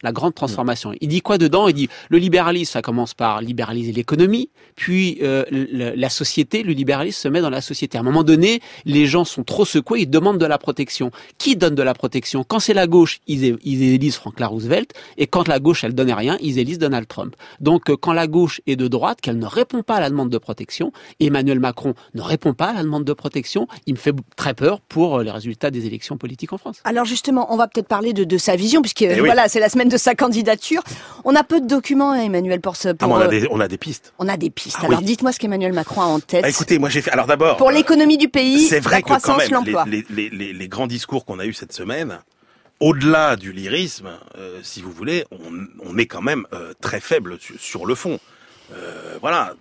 la, 0.02 0.12
Grande 0.12 0.34
Transformation. 0.34 0.92
Il 1.00 1.08
dit 1.08 1.20
quoi 1.20 1.38
dedans? 1.38 1.68
Il 1.68 1.74
dit 1.74 1.88
le 2.10 2.18
libéralisme, 2.18 2.72
ça 2.72 2.82
commence 2.82 3.14
par 3.14 3.40
libéraliser 3.40 3.92
l'économie, 3.92 4.50
puis 4.76 5.18
euh, 5.22 5.44
la 5.50 6.08
société, 6.10 6.62
le 6.62 6.72
libéralisme 6.72 7.18
se 7.20 7.28
met 7.28 7.40
dans 7.40 7.50
la 7.50 7.60
société. 7.60 7.98
À 7.98 8.00
un 8.00 8.04
moment 8.04 8.24
donné, 8.24 8.60
les 8.84 9.06
gens 9.06 9.24
sont 9.24 9.42
trop 9.44 9.64
secoués, 9.64 10.02
ils 10.02 10.10
demandent 10.10 10.38
de 10.38 10.46
la 10.46 10.58
protection. 10.58 11.10
Qui 11.38 11.56
donne 11.56 11.74
de 11.74 11.82
la 11.82 11.94
protection? 11.94 12.44
Quand 12.44 12.60
c'est 12.60 12.74
la 12.74 12.86
gauche, 12.86 13.20
ils, 13.26 13.56
ils 13.64 13.82
élisent 13.82 14.16
Franklin 14.16 14.46
Roosevelt, 14.46 14.92
et 15.16 15.26
quand 15.26 15.48
la 15.48 15.58
gauche, 15.58 15.84
elle 15.84 15.94
donne 15.94 16.12
rien, 16.12 16.36
ils 16.40 16.58
élisent 16.58 16.78
Donald 16.78 17.08
Trump. 17.08 17.34
Donc, 17.60 17.90
euh, 17.90 17.96
quand 17.96 18.12
la 18.12 18.26
gauche 18.26 18.60
est 18.66 18.76
de 18.76 18.88
droite, 18.88 19.20
qu'elle 19.20 19.38
ne 19.38 19.46
répond 19.46 19.82
pas 19.82 19.96
à 19.96 20.00
la 20.00 20.10
demande 20.10 20.30
de 20.30 20.38
protection, 20.38 20.92
Emmanuel 21.20 21.60
Macron 21.60 21.94
ne 22.14 22.22
répond 22.22 22.54
pas 22.54 22.66
à 22.66 22.72
la 22.74 22.82
demande 22.82 23.04
de 23.04 23.12
protection, 23.12 23.66
il 23.86 23.94
me 23.94 23.98
fait 23.98 24.14
très 24.36 24.54
peur 24.54 24.80
pour 24.80 25.18
euh, 25.18 25.22
les 25.24 25.30
résultats 25.30 25.47
des 25.70 25.86
élections 25.86 26.16
politiques 26.16 26.52
en 26.52 26.58
France. 26.58 26.80
Alors 26.84 27.04
justement, 27.04 27.52
on 27.52 27.56
va 27.56 27.68
peut-être 27.68 27.88
parler 27.88 28.12
de, 28.12 28.24
de 28.24 28.38
sa 28.38 28.56
vision, 28.56 28.82
puisque 28.82 29.02
Eh 29.02 29.14
oui. 29.20 29.26
voilà, 29.26 29.48
c'est 29.48 29.60
la 29.60 29.68
semaine 29.68 29.88
de 29.88 29.96
sa 29.96 30.14
candidature. 30.14 30.82
On 31.24 31.34
a 31.34 31.44
peu 31.44 31.60
de 31.60 31.66
documents, 31.66 32.12
hein, 32.12 32.22
Emmanuel, 32.22 32.60
pour 32.60 32.76
ce... 32.76 32.88
Ah, 32.88 33.08
on, 33.08 33.16
a 33.16 33.24
euh, 33.26 33.28
des, 33.28 33.46
on 33.50 33.60
a 33.60 33.68
des 33.68 33.78
pistes. 33.78 34.12
on 34.18 34.28
a 34.28 34.36
des 34.36 34.50
pistes. 34.50 34.76
Ah 34.80 34.86
Alors 34.86 35.00
oui. 35.00 35.04
dites-moi 35.04 35.32
ce 35.32 35.38
qu'Emmanuel 35.38 35.72
Macron 35.72 36.02
a 36.02 36.06
en 36.06 36.20
tête. 36.20 36.42
Bah, 36.42 36.48
écoutez, 36.48 36.78
moi 36.78 36.88
j'ai 36.88 37.02
fait. 37.02 37.10
Alors 37.10 37.26
d'abord, 37.26 37.56
pour 37.56 37.68
euh, 37.68 37.72
l'économie 37.72 38.18
du 38.18 38.28
pays, 38.28 38.62
C'est 38.66 38.80
vrai 38.80 38.96
la 38.96 39.02
que 39.02 39.08
quand 39.08 39.18
croissance, 39.18 39.42
même, 39.50 39.52
l'emploi. 39.52 39.84
les, 39.86 40.04
les, 40.10 40.30
les, 40.30 40.52
les 40.52 40.68
grands 40.68 40.86
discours 40.86 41.24
qu'on 41.24 41.38
a 41.38 41.46
eus 41.46 41.54
cette 41.54 41.72
semaine, 41.72 42.18
au-delà 42.80 43.36
du 43.36 43.52
lyrisme, 43.52 44.08
euh, 44.36 44.60
si 44.62 44.80
vous 44.82 44.92
voulez, 44.92 45.24
on, 45.32 45.66
on 45.84 45.98
est 45.98 46.06
quand 46.06 46.22
même 46.22 46.46
euh, 46.52 46.72
très 46.80 47.00
faible 47.00 47.38
sur, 47.40 47.58
sur 47.58 47.86
le 47.86 47.94
fond. 47.94 48.18
Euh, 48.72 49.18
voilà. 49.20 49.54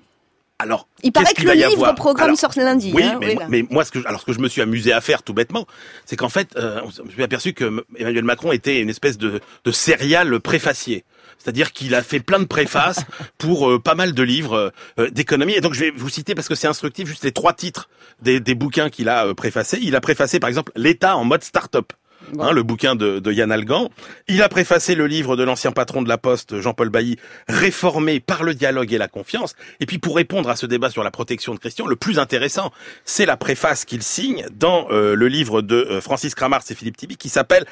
Alors, 0.59 0.87
Il 1.03 1.11
paraît 1.11 1.33
que 1.33 1.43
le 1.43 1.53
livre 1.53 1.93
programme 1.93 2.29
Alors, 2.29 2.39
sort 2.39 2.51
lundi. 2.57 2.91
Oui, 2.93 3.03
hein, 3.03 3.17
mais, 3.19 3.27
oui, 3.27 3.35
moi, 3.35 3.45
mais 3.47 3.65
moi, 3.69 3.85
ce 3.85 3.91
que 3.91 4.01
je, 4.01 4.07
alors 4.07 4.21
ce 4.21 4.25
que 4.25 4.33
je 4.33 4.39
me 4.39 4.47
suis 4.47 4.61
amusé 4.61 4.91
à 4.91 5.01
faire 5.01 5.21
tout 5.21 5.33
bêtement, 5.33 5.67
c'est 6.05 6.15
qu'en 6.15 6.29
fait, 6.29 6.55
euh, 6.57 6.81
je 6.95 7.03
me 7.03 7.11
suis 7.11 7.23
aperçu 7.23 7.53
que 7.53 7.85
Emmanuel 7.95 8.23
Macron 8.23 8.51
était 8.51 8.81
une 8.81 8.89
espèce 8.89 9.17
de, 9.19 9.39
de 9.63 9.71
céréale 9.71 10.39
préfacier. 10.39 11.05
C'est-à-dire 11.37 11.71
qu'il 11.71 11.95
a 11.95 12.03
fait 12.03 12.19
plein 12.19 12.39
de 12.39 12.45
préfaces 12.45 13.01
pour 13.37 13.69
euh, 13.69 13.79
pas 13.79 13.95
mal 13.95 14.13
de 14.13 14.23
livres 14.23 14.73
euh, 14.99 15.09
d'économie. 15.09 15.53
Et 15.53 15.61
donc, 15.61 15.73
je 15.73 15.81
vais 15.81 15.91
vous 15.91 16.09
citer, 16.09 16.35
parce 16.35 16.47
que 16.47 16.55
c'est 16.55 16.67
instructif, 16.67 17.07
juste 17.07 17.23
les 17.23 17.31
trois 17.31 17.53
titres 17.53 17.89
des, 18.21 18.39
des 18.39 18.55
bouquins 18.55 18.89
qu'il 18.89 19.09
a 19.09 19.27
euh, 19.27 19.33
préfacés. 19.33 19.79
Il 19.81 19.95
a 19.95 20.01
préfacé, 20.01 20.39
par 20.39 20.47
exemple, 20.47 20.71
L'État 20.75 21.15
en 21.15 21.23
mode 21.23 21.43
start-up. 21.43 21.93
Hein, 22.39 22.51
le 22.51 22.63
bouquin 22.63 22.95
de, 22.95 23.19
de 23.19 23.31
Yann 23.31 23.51
Algan. 23.51 23.89
Il 24.27 24.41
a 24.41 24.49
préfacé 24.49 24.95
le 24.95 25.07
livre 25.07 25.35
de 25.35 25.43
l'ancien 25.43 25.71
patron 25.71 26.01
de 26.01 26.09
la 26.09 26.17
Poste, 26.17 26.59
Jean-Paul 26.59 26.89
Bailly, 26.89 27.17
réformé 27.47 28.19
par 28.19 28.43
le 28.43 28.53
dialogue 28.53 28.91
et 28.93 28.97
la 28.97 29.07
confiance. 29.07 29.55
Et 29.79 29.85
puis 29.85 29.97
pour 29.97 30.15
répondre 30.15 30.49
à 30.49 30.55
ce 30.55 30.65
débat 30.65 30.89
sur 30.89 31.03
la 31.03 31.11
protection 31.11 31.53
de 31.53 31.59
Christian, 31.59 31.87
le 31.87 31.95
plus 31.95 32.19
intéressant, 32.19 32.71
c'est 33.05 33.25
la 33.25 33.37
préface 33.37 33.85
qu'il 33.85 34.03
signe 34.03 34.45
dans 34.53 34.87
euh, 34.91 35.15
le 35.15 35.27
livre 35.27 35.61
de 35.61 35.75
euh, 35.75 36.01
Francis 36.01 36.35
Kramars 36.35 36.63
et 36.69 36.75
Philippe 36.75 36.97
Tibi 36.97 37.17
qui 37.17 37.29
s'appelle 37.29 37.65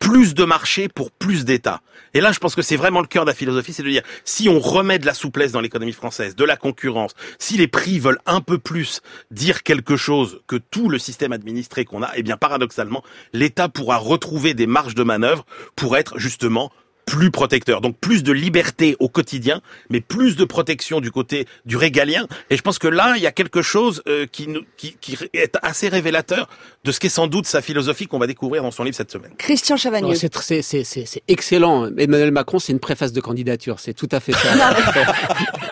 plus 0.00 0.34
de 0.34 0.44
marché 0.44 0.88
pour 0.88 1.12
plus 1.12 1.44
d'État. 1.44 1.82
Et 2.14 2.20
là, 2.20 2.32
je 2.32 2.40
pense 2.40 2.56
que 2.56 2.62
c'est 2.62 2.76
vraiment 2.76 3.00
le 3.00 3.06
cœur 3.06 3.24
de 3.24 3.30
la 3.30 3.34
philosophie, 3.34 3.72
c'est 3.72 3.84
de 3.84 3.90
dire, 3.90 4.02
si 4.24 4.48
on 4.48 4.58
remet 4.58 4.98
de 4.98 5.06
la 5.06 5.14
souplesse 5.14 5.52
dans 5.52 5.60
l'économie 5.60 5.92
française, 5.92 6.34
de 6.34 6.44
la 6.44 6.56
concurrence, 6.56 7.14
si 7.38 7.56
les 7.56 7.68
prix 7.68 8.00
veulent 8.00 8.18
un 8.26 8.40
peu 8.40 8.58
plus 8.58 9.02
dire 9.30 9.62
quelque 9.62 9.96
chose 9.96 10.40
que 10.48 10.56
tout 10.56 10.88
le 10.88 10.98
système 10.98 11.32
administré 11.32 11.84
qu'on 11.84 12.02
a, 12.02 12.10
eh 12.16 12.24
bien, 12.24 12.36
paradoxalement, 12.36 13.04
l'État 13.32 13.68
pourra 13.68 13.98
retrouver 13.98 14.54
des 14.54 14.66
marges 14.66 14.96
de 14.96 15.04
manœuvre 15.04 15.44
pour 15.76 15.96
être 15.96 16.18
justement 16.18 16.72
plus 17.10 17.32
protecteur. 17.32 17.80
Donc 17.80 17.98
plus 17.98 18.22
de 18.22 18.30
liberté 18.32 18.94
au 19.00 19.08
quotidien, 19.08 19.60
mais 19.90 20.00
plus 20.00 20.36
de 20.36 20.44
protection 20.44 21.00
du 21.00 21.10
côté 21.10 21.46
du 21.64 21.76
régalien. 21.76 22.28
Et 22.50 22.56
je 22.56 22.62
pense 22.62 22.78
que 22.78 22.86
là, 22.86 23.14
il 23.16 23.22
y 23.22 23.26
a 23.26 23.32
quelque 23.32 23.62
chose 23.62 24.00
euh, 24.06 24.26
qui, 24.30 24.46
nous, 24.46 24.60
qui, 24.76 24.94
qui 25.00 25.16
est 25.34 25.56
assez 25.62 25.88
révélateur 25.88 26.48
de 26.84 26.92
ce 26.92 27.00
qu'est 27.00 27.08
sans 27.08 27.26
doute 27.26 27.46
sa 27.46 27.62
philosophie 27.62 28.06
qu'on 28.06 28.20
va 28.20 28.28
découvrir 28.28 28.62
dans 28.62 28.70
son 28.70 28.84
livre 28.84 28.96
cette 28.96 29.10
semaine. 29.10 29.32
Christian 29.38 29.76
Chavagneux. 29.76 30.08
Non, 30.08 30.14
C'est 30.14 30.32
tr- 30.32 30.42
c'est- 30.42 30.62
c'est- 30.62 30.84
c'est- 30.84 31.04
c'est 31.06 31.22
excellent. 31.26 31.88
Emmanuel 31.98 32.30
Macron, 32.30 32.60
c'est 32.60 32.72
une 32.72 32.78
préface 32.80 33.12
de 33.12 33.20
candidature. 33.20 33.80
C'est 33.80 33.94
tout 33.94 34.08
à 34.12 34.20
fait 34.20 34.32
ça. 34.32 34.54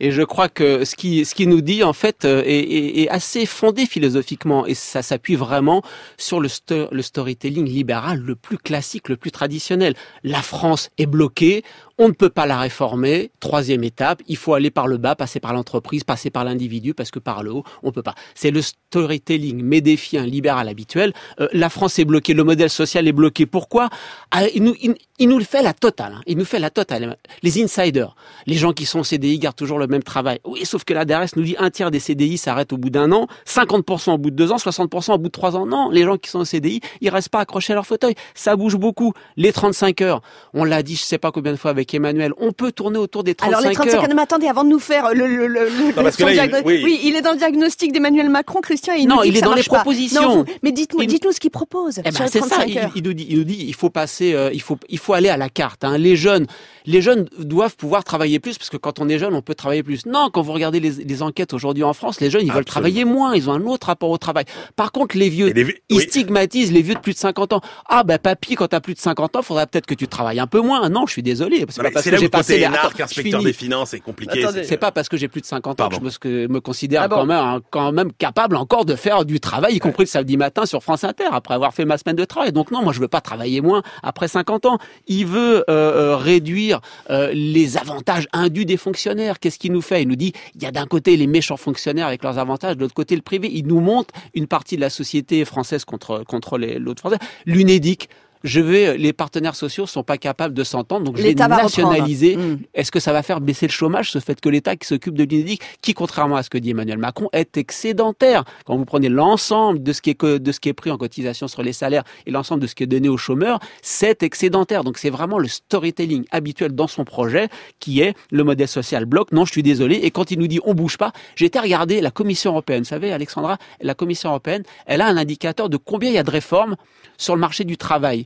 et, 0.00 0.10
je 0.10 0.22
crois 0.22 0.48
que 0.48 0.84
ce 0.84 0.96
qui, 0.96 1.24
ce 1.24 1.34
qui 1.34 1.46
nous 1.46 1.60
dit, 1.60 1.82
en 1.82 1.92
fait, 1.92 2.24
euh, 2.24 2.42
est 2.46 3.08
assez 3.08 3.46
fondé 3.46 3.86
philosophiquement. 3.86 4.66
Et 4.66 4.74
ça 4.74 5.02
s'appuie 5.02 5.36
vraiment 5.36 5.82
sur 6.16 6.40
le, 6.40 6.48
sto- 6.48 6.88
le 6.90 7.02
storytelling 7.02 7.66
libéral 7.68 8.18
le 8.18 8.34
plus 8.36 8.58
classique, 8.58 9.08
le 9.08 9.16
plus 9.16 9.30
traditionnel. 9.30 9.94
La 10.24 10.42
France 10.42 10.90
est 10.98 11.06
bloquée. 11.06 11.62
On 11.98 12.08
ne 12.08 12.12
peut 12.12 12.28
pas 12.28 12.44
la 12.44 12.58
réformer. 12.58 13.30
Troisième 13.40 13.82
étape, 13.82 14.22
il 14.28 14.36
faut 14.36 14.52
aller 14.52 14.70
par 14.70 14.86
le 14.86 14.98
bas, 14.98 15.14
passer 15.14 15.40
par 15.40 15.54
l'entreprise, 15.54 16.04
passer 16.04 16.28
par 16.28 16.44
l'individu, 16.44 16.92
parce 16.92 17.10
que 17.10 17.18
par 17.18 17.42
le 17.42 17.52
haut, 17.52 17.64
on 17.82 17.90
peut 17.90 18.02
pas. 18.02 18.14
C'est 18.34 18.50
le 18.50 18.60
storytelling 18.60 19.62
médéfien 19.62 20.26
libéral 20.26 20.68
habituel. 20.68 21.14
Euh, 21.40 21.48
la 21.52 21.70
France 21.70 21.98
est 21.98 22.04
bloquée, 22.04 22.34
le 22.34 22.44
modèle 22.44 22.68
social 22.68 23.08
est 23.08 23.12
bloqué. 23.12 23.46
Pourquoi? 23.46 23.88
Ah, 24.30 24.46
il, 24.54 24.62
nous, 24.62 24.74
nous 25.20 25.40
fait 25.40 25.62
la 25.62 25.72
totale. 25.72 26.16
Hein. 26.16 26.22
Il 26.26 26.36
nous 26.36 26.44
fait 26.44 26.58
la 26.58 26.68
totale. 26.68 27.16
Les 27.42 27.62
insiders, 27.62 28.14
les 28.46 28.56
gens 28.56 28.74
qui 28.74 28.84
sont 28.84 29.02
CDI 29.02 29.38
gardent 29.38 29.56
toujours 29.56 29.78
le 29.78 29.86
même 29.86 30.02
travail. 30.02 30.38
Oui, 30.44 30.66
sauf 30.66 30.84
que 30.84 30.92
la 30.92 31.06
DRS 31.06 31.34
nous 31.36 31.44
dit 31.44 31.56
un 31.58 31.70
tiers 31.70 31.90
des 31.90 32.00
CDI 32.00 32.36
s'arrêtent 32.36 32.74
au 32.74 32.78
bout 32.78 32.90
d'un 32.90 33.10
an, 33.12 33.26
50% 33.46 34.12
au 34.12 34.18
bout 34.18 34.30
de 34.30 34.36
deux 34.36 34.52
ans, 34.52 34.56
60% 34.56 35.14
au 35.14 35.18
bout 35.18 35.28
de 35.28 35.32
trois 35.32 35.56
ans. 35.56 35.64
Non, 35.64 35.88
les 35.88 36.02
gens 36.02 36.18
qui 36.18 36.28
sont 36.28 36.40
au 36.40 36.44
CDI, 36.44 36.82
ils 37.00 37.08
restent 37.08 37.30
pas 37.30 37.40
accrochés 37.40 37.72
à 37.72 37.76
leur 37.76 37.86
fauteuil. 37.86 38.14
Ça 38.34 38.54
bouge 38.54 38.76
beaucoup. 38.76 39.14
Les 39.38 39.52
35 39.52 40.02
heures, 40.02 40.20
on 40.52 40.64
l'a 40.64 40.82
dit, 40.82 40.96
je 40.96 41.04
sais 41.04 41.16
pas 41.16 41.32
combien 41.32 41.52
de 41.52 41.56
fois 41.56 41.70
avec 41.70 41.85
Emmanuel. 41.94 42.32
On 42.38 42.52
peut 42.52 42.72
tourner 42.72 42.98
autour 42.98 43.24
des 43.24 43.34
35 43.34 43.56
Alors 43.58 43.68
les 43.68 43.74
35 43.74 43.94
heures. 43.96 44.08
mais 44.14 44.22
attendez, 44.22 44.46
avant 44.48 44.64
de 44.64 44.68
nous 44.70 44.78
faire 44.78 45.14
le, 45.14 45.26
le, 45.26 45.46
le, 45.46 45.68
non, 45.96 46.02
parce 46.02 46.16
que 46.16 46.24
là, 46.24 46.44
il, 46.46 46.62
oui. 46.64 46.80
oui. 46.84 47.00
il 47.04 47.16
est 47.16 47.22
dans 47.22 47.32
le 47.32 47.38
diagnostic 47.38 47.92
d'Emmanuel 47.92 48.28
Macron, 48.30 48.60
Christian. 48.60 48.94
Il 48.94 49.08
non, 49.08 49.16
nous 49.16 49.22
dit 49.22 49.28
il 49.28 49.32
que 49.32 49.38
est 49.38 49.40
ça 49.40 49.46
dans 49.46 49.54
les 49.54 49.62
pas. 49.62 49.76
propositions. 49.76 50.22
Non, 50.22 50.36
vous, 50.38 50.44
mais 50.62 50.72
dites-nous, 50.72 51.02
il... 51.02 51.06
dites-nous 51.08 51.32
ce 51.32 51.40
qu'il 51.40 51.50
propose. 51.50 51.98
Eh 51.98 52.10
ben, 52.10 52.26
c'est 52.28 52.40
ça. 52.42 52.64
Il, 52.66 52.78
il, 52.96 53.02
nous 53.02 53.12
dit, 53.14 53.26
il 53.28 53.38
nous 53.38 53.44
dit, 53.44 53.64
il 53.66 53.74
faut 53.74 53.90
passer, 53.90 54.34
euh, 54.34 54.50
il 54.52 54.60
faut, 54.62 54.78
il 54.88 54.98
faut 54.98 55.12
aller 55.12 55.28
à 55.28 55.36
la 55.36 55.48
carte. 55.48 55.84
Hein. 55.84 55.98
Les 55.98 56.16
jeunes, 56.16 56.46
les 56.84 57.02
jeunes 57.02 57.28
doivent 57.38 57.76
pouvoir 57.76 58.04
travailler 58.04 58.38
plus 58.40 58.58
parce 58.58 58.70
que 58.70 58.76
quand 58.76 58.98
on 59.00 59.08
est 59.08 59.18
jeune, 59.18 59.34
on 59.34 59.42
peut 59.42 59.54
travailler 59.54 59.82
plus. 59.82 60.06
Non, 60.06 60.30
quand 60.32 60.42
vous 60.42 60.52
regardez 60.52 60.80
les, 60.80 60.90
les 60.90 61.22
enquêtes 61.22 61.52
aujourd'hui 61.54 61.82
en 61.84 61.92
France, 61.92 62.20
les 62.20 62.30
jeunes, 62.30 62.42
ils 62.42 62.50
Absolument. 62.50 62.54
veulent 62.56 62.64
travailler 62.64 63.04
moins. 63.04 63.34
Ils 63.34 63.48
ont 63.50 63.52
un 63.52 63.64
autre 63.66 63.88
rapport 63.88 64.10
au 64.10 64.18
travail. 64.18 64.44
Par 64.76 64.92
contre, 64.92 65.16
les 65.16 65.28
vieux, 65.28 65.52
les... 65.52 65.82
ils 65.88 66.00
stigmatisent 66.00 66.72
les 66.72 66.82
vieux 66.82 66.94
de 66.94 67.00
plus 67.00 67.12
de 67.12 67.18
50 67.18 67.52
ans. 67.52 67.60
Ah 67.88 68.04
ben 68.04 68.18
papy, 68.18 68.54
quand 68.54 68.68
t'as 68.68 68.80
plus 68.80 68.94
de 68.94 68.98
50 69.00 69.36
ans, 69.36 69.42
faudrait 69.42 69.66
peut-être 69.66 69.86
que 69.86 69.94
tu 69.94 70.08
travailles 70.08 70.40
un 70.40 70.46
peu 70.46 70.60
moins. 70.60 70.88
Non, 70.88 71.06
je 71.06 71.12
suis 71.12 71.22
désolé. 71.22 71.64
C'est 71.76 71.82
pas 71.82 71.90
parce 71.90 72.04
que 72.08 72.16
j'ai 72.16 72.28
passé 72.28 72.64
inspecteur 72.64 73.42
des 73.42 73.52
finances, 73.52 73.90
c'est 73.90 74.00
compliqué. 74.00 74.44
C'est 74.64 74.76
pas 74.76 74.92
parce 74.92 75.08
que 75.08 75.16
j'ai 75.16 75.28
plus 75.28 75.40
de 75.40 75.46
50 75.46 75.72
ans 75.72 75.88
Pardon. 75.88 75.98
que 75.98 76.28
je 76.28 76.28
me, 76.28 76.48
me 76.48 76.60
considère 76.60 77.02
ah 77.02 77.08
bon. 77.08 77.16
quand, 77.16 77.26
même, 77.26 77.60
quand 77.70 77.92
même 77.92 78.12
capable 78.12 78.56
encore 78.56 78.84
de 78.84 78.94
faire 78.94 79.24
du 79.24 79.40
travail, 79.40 79.74
y 79.74 79.78
compris 79.78 80.04
le 80.04 80.08
samedi 80.08 80.36
matin 80.36 80.66
sur 80.66 80.82
France 80.82 81.04
Inter, 81.04 81.26
après 81.32 81.54
avoir 81.54 81.74
fait 81.74 81.84
ma 81.84 81.98
semaine 81.98 82.16
de 82.16 82.24
travail. 82.24 82.52
Donc 82.52 82.70
non, 82.70 82.82
moi 82.82 82.92
je 82.92 83.00
veux 83.00 83.08
pas 83.08 83.20
travailler 83.20 83.60
moins 83.60 83.82
après 84.02 84.28
50 84.28 84.66
ans. 84.66 84.78
Il 85.06 85.26
veut 85.26 85.58
euh, 85.58 85.62
euh, 85.68 86.16
réduire 86.16 86.80
euh, 87.10 87.30
les 87.32 87.76
avantages 87.76 88.26
indus 88.32 88.64
des 88.64 88.76
fonctionnaires. 88.76 89.38
Qu'est-ce 89.38 89.58
qu'il 89.58 89.72
nous 89.72 89.82
fait? 89.82 90.02
Il 90.02 90.08
nous 90.08 90.16
dit, 90.16 90.32
il 90.54 90.62
y 90.62 90.66
a 90.66 90.70
d'un 90.70 90.86
côté 90.86 91.16
les 91.16 91.26
méchants 91.26 91.56
fonctionnaires 91.56 92.06
avec 92.06 92.22
leurs 92.22 92.38
avantages, 92.38 92.76
de 92.76 92.80
l'autre 92.80 92.94
côté 92.94 93.14
le 93.16 93.22
privé. 93.22 93.50
Il 93.52 93.66
nous 93.66 93.80
montre 93.80 94.14
une 94.34 94.46
partie 94.46 94.76
de 94.76 94.80
la 94.80 94.90
société 94.90 95.44
française 95.44 95.84
contre, 95.84 96.24
contre 96.24 96.58
l'autre 96.58 97.00
français. 97.00 97.18
L'UNEDIC, 97.44 98.08
je 98.44 98.60
vais, 98.60 98.96
les 98.96 99.12
partenaires 99.12 99.54
sociaux 99.56 99.86
sont 99.86 100.02
pas 100.02 100.18
capables 100.18 100.54
de 100.54 100.64
s'entendre, 100.64 101.04
donc 101.04 101.16
je 101.16 101.22
vais 101.22 101.34
nationaliser. 101.34 102.36
Mmh. 102.36 102.58
Est-ce 102.74 102.90
que 102.90 103.00
ça 103.00 103.12
va 103.12 103.22
faire 103.22 103.40
baisser 103.40 103.66
le 103.66 103.72
chômage, 103.72 104.10
ce 104.10 104.18
fait 104.18 104.40
que 104.40 104.48
l'État 104.48 104.76
qui 104.76 104.86
s'occupe 104.86 105.14
de 105.14 105.24
l'UNEDIC, 105.24 105.60
qui 105.82 105.94
contrairement 105.94 106.36
à 106.36 106.42
ce 106.42 106.50
que 106.50 106.58
dit 106.58 106.70
Emmanuel 106.70 106.98
Macron, 106.98 107.28
est 107.32 107.56
excédentaire? 107.56 108.44
Quand 108.64 108.76
vous 108.76 108.84
prenez 108.84 109.08
l'ensemble 109.08 109.82
de 109.82 109.92
ce 109.92 110.00
qui 110.00 110.10
est 110.10 110.24
de 110.24 110.52
ce 110.52 110.60
qui 110.60 110.68
est 110.68 110.74
pris 110.74 110.90
en 110.90 110.98
cotisation 110.98 111.48
sur 111.48 111.62
les 111.62 111.72
salaires 111.72 112.04
et 112.26 112.30
l'ensemble 112.30 112.62
de 112.62 112.66
ce 112.66 112.74
qui 112.74 112.82
est 112.82 112.86
donné 112.86 113.08
aux 113.08 113.16
chômeurs, 113.16 113.60
c'est 113.82 114.22
excédentaire. 114.22 114.84
Donc 114.84 114.98
c'est 114.98 115.10
vraiment 115.10 115.38
le 115.38 115.48
storytelling 115.48 116.24
habituel 116.30 116.72
dans 116.72 116.88
son 116.88 117.04
projet 117.04 117.48
qui 117.80 118.00
est 118.00 118.14
le 118.30 118.44
modèle 118.44 118.68
social 118.68 119.04
bloc. 119.04 119.32
Non, 119.32 119.44
je 119.44 119.52
suis 119.52 119.62
désolé. 119.62 119.96
Et 119.96 120.10
quand 120.10 120.30
il 120.30 120.38
nous 120.38 120.46
dit 120.46 120.60
on 120.64 120.74
bouge 120.74 120.98
pas, 120.98 121.12
j'ai 121.34 121.46
été 121.46 121.58
regarder 121.58 122.00
la 122.00 122.10
Commission 122.10 122.52
européenne. 122.52 122.82
Vous 122.82 122.88
savez, 122.88 123.12
Alexandra, 123.12 123.58
la 123.80 123.94
Commission 123.94 124.30
européenne, 124.30 124.62
elle 124.86 125.00
a 125.00 125.06
un 125.06 125.16
indicateur 125.16 125.68
de 125.68 125.76
combien 125.76 126.10
il 126.10 126.14
y 126.14 126.18
a 126.18 126.22
de 126.22 126.30
réformes 126.30 126.76
sur 127.16 127.34
le 127.34 127.40
marché 127.40 127.64
du 127.64 127.76
travail 127.76 128.25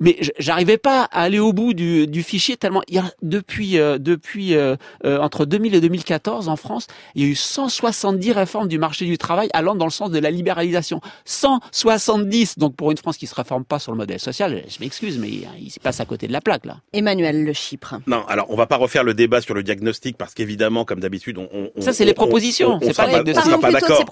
mais 0.00 0.18
j'arrivais 0.38 0.78
pas 0.78 1.04
à 1.04 1.22
aller 1.22 1.38
au 1.38 1.52
bout 1.52 1.74
du, 1.74 2.06
du 2.06 2.22
fichier 2.22 2.56
tellement 2.56 2.82
il 2.88 2.94
y 2.94 2.98
a, 2.98 3.04
depuis 3.22 3.78
euh, 3.78 3.98
depuis 3.98 4.54
euh, 4.54 4.76
euh, 5.04 5.18
entre 5.18 5.44
2000 5.44 5.74
et 5.74 5.80
2014 5.80 6.48
en 6.48 6.56
France, 6.56 6.86
il 7.14 7.22
y 7.22 7.26
a 7.26 7.28
eu 7.28 7.34
170 7.34 8.32
réformes 8.32 8.68
du 8.68 8.78
marché 8.78 9.04
du 9.04 9.18
travail 9.18 9.48
allant 9.52 9.74
dans 9.74 9.84
le 9.84 9.90
sens 9.90 10.10
de 10.10 10.18
la 10.18 10.30
libéralisation. 10.30 11.00
170 11.26 12.58
donc 12.58 12.74
pour 12.74 12.90
une 12.90 12.96
France 12.96 13.18
qui 13.18 13.26
se 13.26 13.34
réforme 13.34 13.64
pas 13.64 13.78
sur 13.78 13.92
le 13.92 13.98
modèle 13.98 14.18
social, 14.18 14.62
je 14.68 14.80
m'excuse 14.80 15.18
mais 15.18 15.28
il, 15.28 15.48
il 15.60 15.70
se 15.70 15.78
passe 15.78 16.00
à 16.00 16.06
côté 16.06 16.26
de 16.26 16.32
la 16.32 16.40
plaque 16.40 16.64
là. 16.64 16.78
Emmanuel 16.92 17.44
Le 17.44 17.52
Chypre. 17.52 17.96
Non, 18.06 18.24
alors 18.26 18.46
on 18.48 18.56
va 18.56 18.66
pas 18.66 18.76
refaire 18.76 19.04
le 19.04 19.14
débat 19.14 19.40
sur 19.40 19.54
le 19.54 19.62
diagnostic 19.62 20.16
parce 20.16 20.34
qu'évidemment 20.34 20.84
comme 20.84 21.00
d'habitude 21.00 21.36
on, 21.38 21.48
on, 21.52 21.80
Ça 21.80 21.92
c'est 21.92 22.06
les 22.06 22.14
propositions, 22.14 22.78
c'est 22.82 22.96
pas, 22.96 23.06
pas, 23.06 23.22
les 23.22 23.36
on 23.36 23.42
sera 23.42 23.58
pas 23.58 23.70
d'accord. 23.70 24.04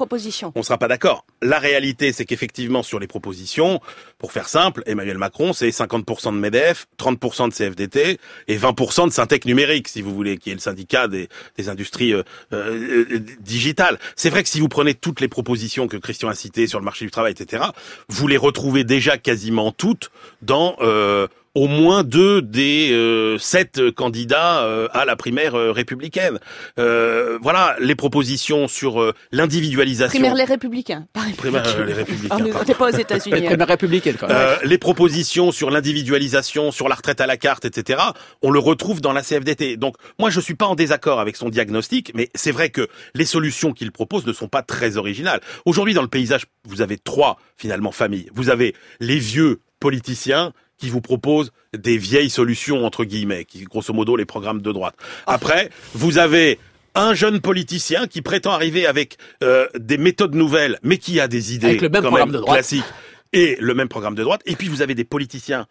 On 0.55 0.63
sera 0.63 0.79
pas 0.79 0.89
d'accord. 0.89 1.25
La 1.41 1.59
réalité 1.59 2.13
c'est 2.13 2.27
qu'effectivement 2.27 2.83
sur 2.83 2.99
les 2.99 3.07
propositions, 3.07 3.81
pour 4.19 4.33
faire 4.33 4.49
simple, 4.49 4.83
Emmanuel 4.87 5.17
Macron 5.17 5.53
c'est 5.53 5.78
50% 5.85 6.33
de 6.33 6.39
MEDEF, 6.39 6.87
30% 6.99 7.49
de 7.49 7.55
CFDT 7.55 8.19
et 8.49 8.59
20% 8.59 9.09
de 9.09 9.13
Syntec 9.13 9.45
numérique, 9.45 9.89
si 9.89 10.03
vous 10.03 10.15
voulez, 10.15 10.39
qui 10.39 10.51
est 10.51 10.55
le 10.55 10.61
syndicat 10.61 11.09
des, 11.09 11.29
industries 11.69 12.13
euh, 12.13 12.23
euh, 12.53 13.21
digitales. 13.41 13.99
C'est 14.17 14.31
vrai 14.31 14.43
que 14.43 14.49
si 14.49 14.61
vous 14.61 14.69
prenez 14.69 14.95
toutes 14.95 15.21
les 15.21 15.29
propositions 15.29 15.89
que 15.89 15.97
Christian 15.97 16.29
a 16.29 16.35
citées 16.35 16.67
sur 16.67 16.79
le 16.79 16.85
marché 16.85 17.05
du 17.05 17.11
travail, 17.11 17.33
etc., 17.33 17.65
vous 18.09 18.27
les 18.27 18.37
retrouvez 18.37 18.85
déjà 18.85 19.19
quasiment 19.19 19.73
toutes 19.73 20.11
dans 20.43 20.77
euh, 20.81 21.27
au 21.59 21.67
moins 21.67 22.05
deux 22.05 22.41
des 22.41 22.93
euh, 22.93 23.37
sept 23.39 23.91
candidats 23.91 24.63
euh, 24.63 24.87
à 24.93 25.05
la 25.05 25.17
primaire 25.17 25.57
euh, 25.57 25.73
républicaine. 25.73 26.39
voilà 26.77 27.75
les 27.81 27.97
propositions 27.97 28.69
sur 28.69 29.13
l'individualisation. 29.33 30.21
Primaire 30.21 30.37
les 30.37 30.45
républicains. 30.45 31.07
Primaire 31.37 31.85
les 31.85 31.93
républicains. 31.93 32.37
On 32.39 32.65
n'est 32.65 32.75
pas 32.75 32.89
aux 32.89 32.97
États-Unis. 32.97 33.43
primaire 33.43 33.67
républicaine. 33.67 34.15
Quand 34.19 34.29
même. 34.29 34.59
les 34.63 34.79
propositions 34.79 35.51
sur 35.51 35.71
l'individualisation, 35.71 36.71
sur 36.71 36.89
la 36.89 36.95
retraite 36.95 37.21
à 37.21 37.27
la 37.27 37.37
carte, 37.37 37.65
etc. 37.65 38.01
On 38.41 38.53
le 38.53 38.61
retrouve 38.61 39.01
dans 39.01 39.13
la 39.13 39.23
CFDT. 39.23 39.77
Donc 39.77 39.97
moi 40.21 40.31
je 40.31 40.41
suis 40.41 40.55
pas 40.55 40.67
en 40.67 40.77
désaccord 40.77 41.19
avec 41.19 41.37
son 41.37 41.49
diagnostic, 41.49 42.13
mais 42.15 42.31
c'est 42.37 42.53
vrai 42.53 42.71
que 42.71 42.87
les 43.15 43.25
solutions 43.25 43.73
qu'il 43.73 43.91
propose 43.91 44.27
ne 44.27 44.33
sont 44.33 44.49
pas 44.49 44.63
très 44.63 44.97
originales. 44.97 45.41
Aujourd'hui 45.65 45.95
dans 45.95 46.03
le 46.03 46.09
paysage, 46.09 46.47
vous 46.65 46.83
avez 46.83 46.99
trois 46.99 47.39
finalement 47.57 47.91
familles. 47.91 48.31
Vous 48.33 48.49
avez 48.49 48.77
les 49.01 49.19
vieux 49.19 49.61
politiciens 49.81 50.53
qui 50.79 50.89
vous 50.89 51.01
proposent 51.01 51.53
des 51.77 51.99
vieilles 51.99 52.31
solutions 52.31 52.85
entre 52.85 53.05
guillemets, 53.05 53.45
qui 53.45 53.65
grosso 53.65 53.93
modo 53.93 54.17
les 54.17 54.25
programmes 54.25 54.63
de 54.63 54.73
droite. 54.73 54.95
Après, 55.27 55.71
vous 55.95 56.19
avez 56.19 56.59
un 56.95 57.15
jeune 57.15 57.41
politicien 57.41 58.07
qui 58.07 58.23
prétend 58.23 58.53
arriver 58.53 58.87
avec 58.87 59.19
euh, 59.45 59.69
des 59.79 59.99
méthodes 59.99 60.35
nouvelles, 60.35 60.79
mais 60.83 60.99
qui 60.99 61.21
a 61.21 61.29
des 61.29 61.55
idées 61.55 61.69
avec 61.69 61.81
le 61.83 61.89
même 61.89 62.03
quand 62.03 62.09
programme 62.09 62.29
même 62.31 62.37
de 62.37 62.41
droite. 62.41 62.57
classiques 62.57 62.85
et 63.33 63.57
le 63.61 63.75
même 63.75 63.89
programme 63.89 64.15
de 64.15 64.23
droite. 64.23 64.41
Et 64.47 64.57
puis 64.57 64.69
vous 64.69 64.83
avez 64.83 64.95
des 64.95 65.05
politiciens 65.05 65.67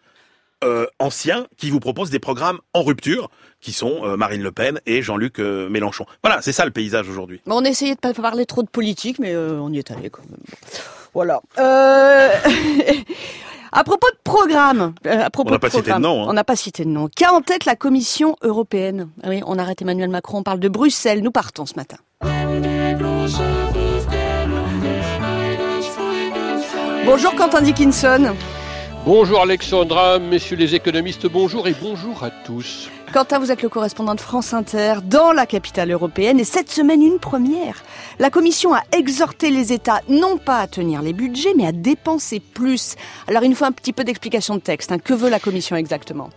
euh, 0.64 0.86
anciens 0.98 1.46
qui 1.56 1.70
vous 1.70 1.78
proposent 1.78 2.10
des 2.10 2.18
programmes 2.18 2.58
en 2.74 2.82
rupture, 2.82 3.30
qui 3.60 3.72
sont 3.72 4.00
euh, 4.02 4.16
Marine 4.16 4.42
Le 4.42 4.50
Pen 4.50 4.80
et 4.86 5.02
Jean-Luc 5.02 5.38
euh, 5.38 5.68
Mélenchon. 5.68 6.04
Voilà, 6.24 6.42
c'est 6.42 6.50
ça 6.50 6.64
le 6.64 6.72
paysage 6.72 7.08
aujourd'hui. 7.08 7.40
On 7.46 7.64
essayait 7.64 7.94
de 7.94 8.00
pas 8.00 8.12
parler 8.12 8.44
trop 8.44 8.64
de 8.64 8.68
politique, 8.68 9.20
mais 9.20 9.36
on 9.36 9.70
y 9.70 9.78
est 9.78 9.92
allé 9.92 10.10
quand 10.10 10.24
même. 10.28 10.40
Voilà. 11.14 11.40
À 13.72 13.84
propos 13.84 14.08
de 14.10 14.18
programme, 14.24 14.94
euh, 15.06 15.24
à 15.24 15.30
propos 15.30 15.50
on 15.50 15.52
n'a 15.52 15.58
pas 15.58 15.70
cité 15.70 15.92
de 15.92 15.98
nom. 15.98 16.22
Hein. 16.22 16.26
On 16.28 16.32
n'a 16.32 16.44
pas 16.44 16.56
cité 16.56 16.84
de 16.84 16.90
nom. 16.90 17.08
Qu'a 17.14 17.32
en 17.32 17.40
tête 17.40 17.64
la 17.64 17.76
Commission 17.76 18.36
européenne? 18.42 19.08
Ah 19.22 19.28
Oui, 19.28 19.42
on 19.46 19.58
arrête 19.58 19.82
Emmanuel 19.82 20.08
Macron, 20.08 20.38
on 20.38 20.42
parle 20.42 20.60
de 20.60 20.68
Bruxelles. 20.68 21.22
Nous 21.22 21.30
partons 21.30 21.66
ce 21.66 21.74
matin. 21.76 21.96
Bonjour 27.04 27.34
Quentin 27.34 27.62
Dickinson. 27.62 28.34
Bonjour 29.08 29.40
Alexandra, 29.40 30.18
messieurs 30.18 30.58
les 30.58 30.74
économistes, 30.74 31.26
bonjour 31.26 31.66
et 31.66 31.72
bonjour 31.72 32.22
à 32.22 32.30
tous. 32.30 32.90
Quentin, 33.10 33.38
vous 33.38 33.50
êtes 33.50 33.62
le 33.62 33.70
correspondant 33.70 34.14
de 34.14 34.20
France 34.20 34.52
Inter 34.52 34.96
dans 35.02 35.32
la 35.32 35.46
capitale 35.46 35.90
européenne 35.90 36.38
et 36.38 36.44
cette 36.44 36.70
semaine 36.70 37.00
une 37.00 37.18
première. 37.18 37.82
La 38.18 38.28
Commission 38.28 38.74
a 38.74 38.82
exhorté 38.92 39.50
les 39.50 39.72
États 39.72 40.02
non 40.10 40.36
pas 40.36 40.58
à 40.58 40.66
tenir 40.66 41.00
les 41.00 41.14
budgets 41.14 41.54
mais 41.56 41.66
à 41.66 41.72
dépenser 41.72 42.38
plus. 42.38 42.96
Alors 43.28 43.40
nous 43.44 43.54
faut 43.54 43.64
un 43.64 43.72
petit 43.72 43.94
peu 43.94 44.04
d'explication 44.04 44.56
de 44.56 44.60
texte. 44.60 44.92
Hein. 44.92 44.98
Que 44.98 45.14
veut 45.14 45.30
la 45.30 45.40
Commission 45.40 45.74
exactement? 45.76 46.28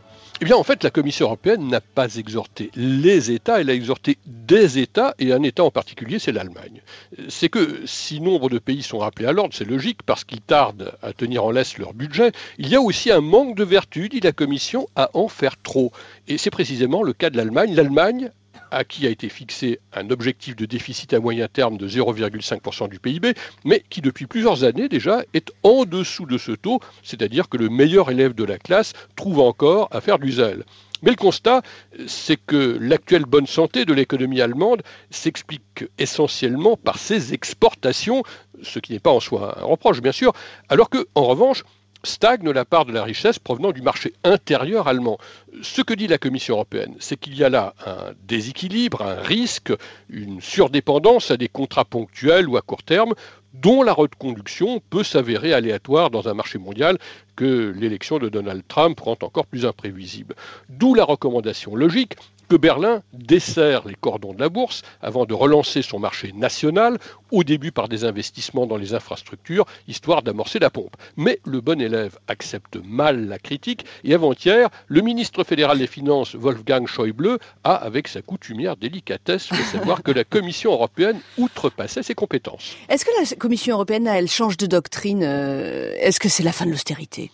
Eh 0.41 0.45
bien, 0.45 0.55
en 0.55 0.63
fait, 0.63 0.83
la 0.83 0.89
Commission 0.89 1.27
européenne 1.27 1.67
n'a 1.67 1.81
pas 1.81 2.15
exhorté 2.15 2.71
les 2.75 3.29
États, 3.29 3.61
elle 3.61 3.69
a 3.69 3.75
exhorté 3.75 4.17
des 4.25 4.79
États, 4.79 5.13
et 5.19 5.33
un 5.33 5.43
État 5.43 5.63
en 5.63 5.69
particulier, 5.69 6.17
c'est 6.17 6.31
l'Allemagne. 6.31 6.81
C'est 7.29 7.47
que 7.47 7.81
si 7.85 8.19
nombre 8.21 8.49
de 8.49 8.57
pays 8.57 8.81
sont 8.81 8.97
rappelés 8.97 9.27
à 9.27 9.33
l'ordre, 9.33 9.53
c'est 9.53 9.69
logique, 9.69 10.01
parce 10.03 10.23
qu'ils 10.23 10.41
tardent 10.41 10.93
à 11.03 11.13
tenir 11.13 11.45
en 11.45 11.51
laisse 11.51 11.77
leur 11.77 11.93
budget, 11.93 12.31
il 12.57 12.67
y 12.69 12.75
a 12.75 12.81
aussi 12.81 13.11
un 13.11 13.21
manque 13.21 13.55
de 13.55 13.63
vertu, 13.63 14.09
dit 14.09 14.19
la 14.19 14.31
Commission, 14.31 14.89
à 14.95 15.11
en 15.13 15.27
faire 15.27 15.61
trop. 15.61 15.91
Et 16.27 16.39
c'est 16.39 16.49
précisément 16.49 17.03
le 17.03 17.13
cas 17.13 17.29
de 17.29 17.37
l'Allemagne. 17.37 17.75
L'Allemagne 17.75 18.31
à 18.71 18.83
qui 18.83 19.05
a 19.05 19.09
été 19.09 19.29
fixé 19.29 19.79
un 19.93 20.09
objectif 20.09 20.55
de 20.55 20.65
déficit 20.65 21.13
à 21.13 21.19
moyen 21.19 21.47
terme 21.47 21.77
de 21.77 21.87
0,5% 21.87 22.89
du 22.89 22.99
PIB, 22.99 23.33
mais 23.65 23.83
qui 23.89 24.01
depuis 24.01 24.25
plusieurs 24.25 24.63
années 24.63 24.89
déjà 24.89 25.23
est 25.33 25.51
en 25.63 25.85
dessous 25.85 26.25
de 26.25 26.37
ce 26.37 26.53
taux, 26.53 26.79
c'est-à-dire 27.03 27.49
que 27.49 27.57
le 27.57 27.69
meilleur 27.69 28.09
élève 28.09 28.33
de 28.33 28.43
la 28.43 28.57
classe 28.57 28.93
trouve 29.15 29.39
encore 29.39 29.87
à 29.91 30.01
faire 30.01 30.19
du 30.19 30.31
zèle. 30.31 30.63
Mais 31.03 31.11
le 31.11 31.15
constat, 31.15 31.63
c'est 32.05 32.37
que 32.37 32.77
l'actuelle 32.79 33.25
bonne 33.25 33.47
santé 33.47 33.85
de 33.85 33.93
l'économie 33.93 34.39
allemande 34.39 34.83
s'explique 35.09 35.85
essentiellement 35.97 36.77
par 36.77 36.99
ses 36.99 37.33
exportations, 37.33 38.23
ce 38.61 38.79
qui 38.79 38.93
n'est 38.93 38.99
pas 38.99 39.11
en 39.11 39.19
soi 39.19 39.59
un 39.59 39.65
reproche, 39.65 40.01
bien 40.01 40.11
sûr, 40.11 40.31
alors 40.69 40.89
que, 40.89 41.07
en 41.15 41.25
revanche, 41.25 41.63
stagne 42.03 42.49
la 42.49 42.65
part 42.65 42.85
de 42.85 42.93
la 42.93 43.03
richesse 43.03 43.39
provenant 43.39 43.71
du 43.71 43.81
marché 43.81 44.13
intérieur 44.23 44.87
allemand. 44.87 45.17
Ce 45.61 45.81
que 45.81 45.93
dit 45.93 46.07
la 46.07 46.17
Commission 46.17 46.55
européenne, 46.55 46.95
c'est 46.99 47.19
qu'il 47.19 47.35
y 47.35 47.43
a 47.43 47.49
là 47.49 47.73
un 47.85 48.13
déséquilibre, 48.27 49.01
un 49.01 49.21
risque, 49.21 49.73
une 50.09 50.41
surdépendance 50.41 51.31
à 51.31 51.37
des 51.37 51.47
contrats 51.47 51.85
ponctuels 51.85 52.47
ou 52.47 52.57
à 52.57 52.61
court 52.61 52.83
terme 52.83 53.13
dont 53.53 53.83
la 53.83 53.93
reconduction 53.93 54.81
peut 54.89 55.03
s'avérer 55.03 55.53
aléatoire 55.53 56.09
dans 56.09 56.29
un 56.29 56.33
marché 56.33 56.57
mondial 56.57 56.97
que 57.35 57.73
l'élection 57.75 58.17
de 58.17 58.29
Donald 58.29 58.63
Trump 58.67 58.99
rend 58.99 59.17
encore 59.21 59.45
plus 59.45 59.65
imprévisible. 59.65 60.35
D'où 60.69 60.93
la 60.93 61.03
recommandation 61.03 61.75
logique 61.75 62.15
que 62.51 62.57
Berlin 62.57 63.01
dessert 63.13 63.87
les 63.87 63.95
cordons 63.95 64.33
de 64.33 64.41
la 64.41 64.49
bourse 64.49 64.81
avant 65.01 65.23
de 65.23 65.33
relancer 65.33 65.81
son 65.81 65.99
marché 65.99 66.33
national, 66.33 66.97
au 67.31 67.45
début 67.45 67.71
par 67.71 67.87
des 67.87 68.03
investissements 68.03 68.67
dans 68.67 68.75
les 68.75 68.93
infrastructures, 68.93 69.65
histoire 69.87 70.21
d'amorcer 70.21 70.59
la 70.59 70.69
pompe. 70.69 70.97
Mais 71.15 71.39
le 71.45 71.61
bon 71.61 71.79
élève 71.79 72.19
accepte 72.27 72.75
mal 72.83 73.29
la 73.29 73.39
critique, 73.39 73.85
et 74.03 74.13
avant-hier, 74.13 74.67
le 74.87 74.99
ministre 74.99 75.45
fédéral 75.45 75.79
des 75.79 75.87
Finances, 75.87 76.35
Wolfgang 76.35 76.87
Schäuble, 76.87 77.37
a, 77.63 77.75
avec 77.75 78.09
sa 78.09 78.21
coutumière 78.21 78.75
délicatesse, 78.75 79.45
fait 79.45 79.77
savoir 79.77 80.03
que 80.03 80.11
la 80.11 80.25
Commission 80.25 80.73
européenne 80.73 81.21
outrepassait 81.37 82.03
ses 82.03 82.15
compétences. 82.15 82.75
Est-ce 82.89 83.05
que 83.05 83.11
la 83.17 83.37
Commission 83.37 83.75
européenne, 83.75 84.07
elle 84.07 84.27
change 84.27 84.57
de 84.57 84.65
doctrine 84.65 85.23
euh, 85.23 85.93
Est-ce 86.01 86.19
que 86.19 86.27
c'est 86.27 86.43
la 86.43 86.51
fin 86.51 86.65
de 86.65 86.71
l'austérité? 86.71 87.31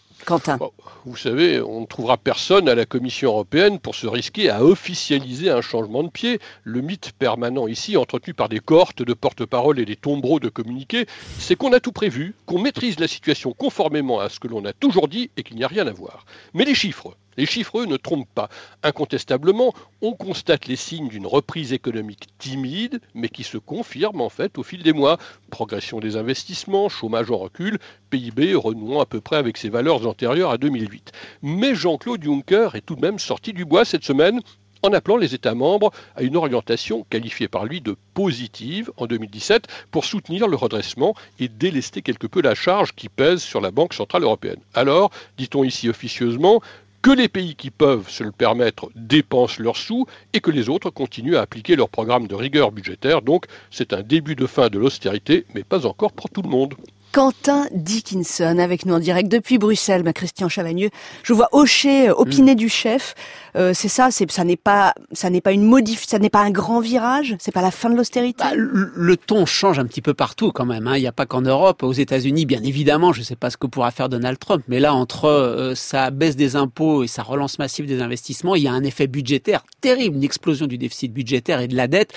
Vous 1.06 1.16
savez, 1.16 1.62
on 1.62 1.82
ne 1.82 1.86
trouvera 1.86 2.18
personne 2.18 2.68
à 2.68 2.76
la 2.76 2.86
Commission 2.86 3.30
européenne 3.30 3.80
pour 3.80 3.96
se 3.96 4.08
risquer 4.08 4.50
à 4.50 4.64
officialiser 4.64 5.50
un 5.50 5.62
changement 5.62 6.04
de 6.04 6.10
pied. 6.10 6.40
Le 6.64 6.82
mythe 6.82 7.14
permanent 7.18 7.66
ici, 7.68 7.96
entretenu 7.96 8.34
par 8.34 8.50
des 8.50 8.60
cohortes 8.60 9.02
de 9.02 9.14
porte-parole 9.14 9.80
et 9.80 9.86
des 9.86 9.96
tombereaux 9.96 10.42
de 10.42 10.50
communiqués, 10.50 11.06
c'est 11.40 11.56
qu'on 11.56 11.72
a 11.72 11.80
tout 11.80 11.94
prévu, 11.94 12.36
qu'on 12.46 12.60
maîtrise 12.60 13.00
la 13.00 13.08
situation 13.08 13.54
conformément 13.54 14.20
à 14.20 14.28
ce 14.28 14.42
que 14.42 14.50
l'on 14.50 14.66
a 14.66 14.74
toujours 14.74 15.08
dit 15.08 15.32
et 15.38 15.44
qu'il 15.44 15.56
n'y 15.56 15.64
a 15.64 15.70
rien 15.70 15.88
à 15.88 15.92
voir. 15.92 16.26
Mais 16.54 16.66
les 16.66 16.76
chiffres, 16.76 17.16
les 17.38 17.46
chiffres, 17.46 17.86
ne 17.86 17.98
trompent 17.98 18.28
pas. 18.34 18.50
Incontestablement, 18.84 19.74
on 20.02 20.14
constate 20.14 20.68
les 20.68 20.76
signes 20.76 21.08
d'une 21.08 21.28
reprise 21.28 21.74
économique 21.74 22.28
timide, 22.38 23.00
mais 23.14 23.30
qui 23.30 23.44
se 23.44 23.58
confirme 23.58 24.22
en 24.22 24.30
fait 24.30 24.58
au 24.58 24.64
fil 24.64 24.84
des 24.84 24.94
mois. 24.94 25.18
Progression 25.50 26.00
des 26.00 26.18
investissements, 26.18 26.90
chômage 26.90 27.32
en 27.32 27.38
recul, 27.38 27.80
PIB 28.10 28.56
renouant 28.56 29.02
à 29.02 29.06
peu 29.06 29.22
près 29.22 29.38
avec 29.38 29.58
ses 29.58 29.70
valeurs 29.70 30.08
antérieures 30.08 30.52
à 30.52 30.58
2008. 30.58 31.12
Mais 31.42 31.76
Jean-Claude 31.76 32.24
Juncker 32.24 32.70
est 32.74 32.86
tout 32.86 32.96
de 32.96 33.02
même 33.02 33.20
sorti 33.20 33.54
du 33.54 33.66
bois 33.66 33.86
cette 33.86 34.04
semaine 34.04 34.42
en 34.84 34.94
appelant 34.94 35.18
les 35.18 35.34
États 35.34 35.56
membres 35.56 35.92
à 36.16 36.24
une 36.24 36.36
orientation 36.36 37.06
qualifiée 37.10 37.48
par 37.48 37.66
lui 37.66 37.82
de 37.82 37.96
positive 38.14 38.92
en 38.98 39.06
2017 39.06 39.68
pour 39.92 40.06
soutenir 40.06 40.48
le 40.48 40.56
redressement 40.56 41.16
et 41.40 41.48
délester 41.48 42.02
quelque 42.02 42.28
peu 42.28 42.42
la 42.42 42.56
charge 42.56 42.94
qui 42.94 43.10
pèse 43.10 43.42
sur 43.42 43.62
la 43.62 43.72
Banque 43.72 43.94
Centrale 43.94 44.24
Européenne. 44.24 44.60
Alors, 44.74 45.12
dit-on 45.38 45.64
ici 45.64 45.90
officieusement, 45.90 46.62
que 47.08 47.14
les 47.14 47.30
pays 47.30 47.56
qui 47.56 47.72
peuvent 47.72 48.10
se 48.10 48.22
le 48.22 48.34
permettre 48.34 48.90
dépensent 48.94 49.64
leurs 49.64 49.78
sous 49.78 50.06
et 50.34 50.42
que 50.42 50.52
les 50.52 50.68
autres 50.68 50.90
continuent 50.90 51.38
à 51.38 51.42
appliquer 51.42 51.78
leur 51.78 51.88
programme 51.88 52.28
de 52.28 52.36
rigueur 52.36 52.74
budgétaire. 52.74 53.22
Donc 53.22 53.46
c'est 53.72 53.94
un 53.94 54.02
début 54.02 54.36
de 54.36 54.46
fin 54.46 54.68
de 54.68 54.78
l'austérité, 54.78 55.46
mais 55.56 55.64
pas 55.64 55.86
encore 55.86 56.12
pour 56.12 56.30
tout 56.30 56.42
le 56.42 56.50
monde. 56.50 56.74
Quentin 57.12 57.66
Dickinson 57.72 58.60
avec 58.60 58.86
nous 58.86 58.94
en 58.94 59.00
direct 59.00 59.30
depuis 59.30 59.58
Bruxelles, 59.58 60.04
ma 60.04 60.14
Christian 60.14 60.50
Chavagneux. 60.50 60.90
Je 61.24 61.34
vois 61.34 61.50
hocher, 61.52 62.10
euh, 62.10 62.14
opiner 62.14 62.54
mm. 62.54 62.58
du 62.58 62.70
chef. 62.70 63.16
Euh, 63.56 63.72
c'est 63.74 63.88
ça, 63.88 64.10
c'est 64.12 64.30
ça 64.30 64.44
n'est 64.44 64.58
pas 64.58 64.94
ça 65.14 65.30
n'est 65.30 65.42
pas 65.42 65.52
une 65.52 65.64
modif, 65.64 66.06
ça 66.06 66.20
n'est 66.20 66.30
pas 66.30 66.42
un 66.42 66.52
grand 66.52 66.80
virage, 66.80 67.36
c'est 67.40 67.52
pas 67.52 67.62
la 67.62 67.72
fin 67.72 67.90
de 67.90 67.96
l'austérité? 67.96 68.44
Bah, 68.44 68.52
le, 68.56 69.18
ton 69.18 69.46
change 69.46 69.80
un 69.80 69.86
petit 69.86 70.02
peu 70.02 70.14
partout 70.14 70.52
quand 70.52 70.66
même. 70.66 70.88
Hein. 70.88 70.98
Il 70.98 71.02
n'y 71.02 71.08
a 71.08 71.12
pas 71.12 71.26
qu'en 71.26 71.42
Europe, 71.42 71.82
aux 71.82 71.94
États-Unis, 71.94 72.46
bien 72.46 72.62
évidemment. 72.62 73.14
Je 73.14 73.20
ne 73.20 73.26
sais 73.26 73.36
pas 73.36 73.50
ce 73.50 73.58
que 73.58 73.68
pourra 73.68 73.92
faire 73.92 74.10
Donald 74.10 74.38
Trump, 74.38 74.64
mais 74.68 74.80
là 74.80 74.94
entre 74.94 75.26
euh, 75.26 75.76
sa 75.76 76.12
baisse 76.12 76.36
des 76.36 76.56
impôts 76.56 77.04
et 77.04 77.08
sa 77.08 77.24
relance 77.24 77.58
massive 77.58 77.88
des 77.88 78.02
investissements, 78.02 78.56
il 78.56 78.64
y 78.64 78.68
a 78.68 78.74
un 78.74 78.84
effet 78.84 79.08
budgétaire 79.08 79.64
terrible, 79.82 80.18
une 80.18 80.24
explosion 80.24 80.68
du 80.68 80.78
déficit 80.78 81.14
budgétaire 81.14 81.62
et 81.62 81.68
de 81.68 81.76
la 81.76 81.88
dette 81.88 82.14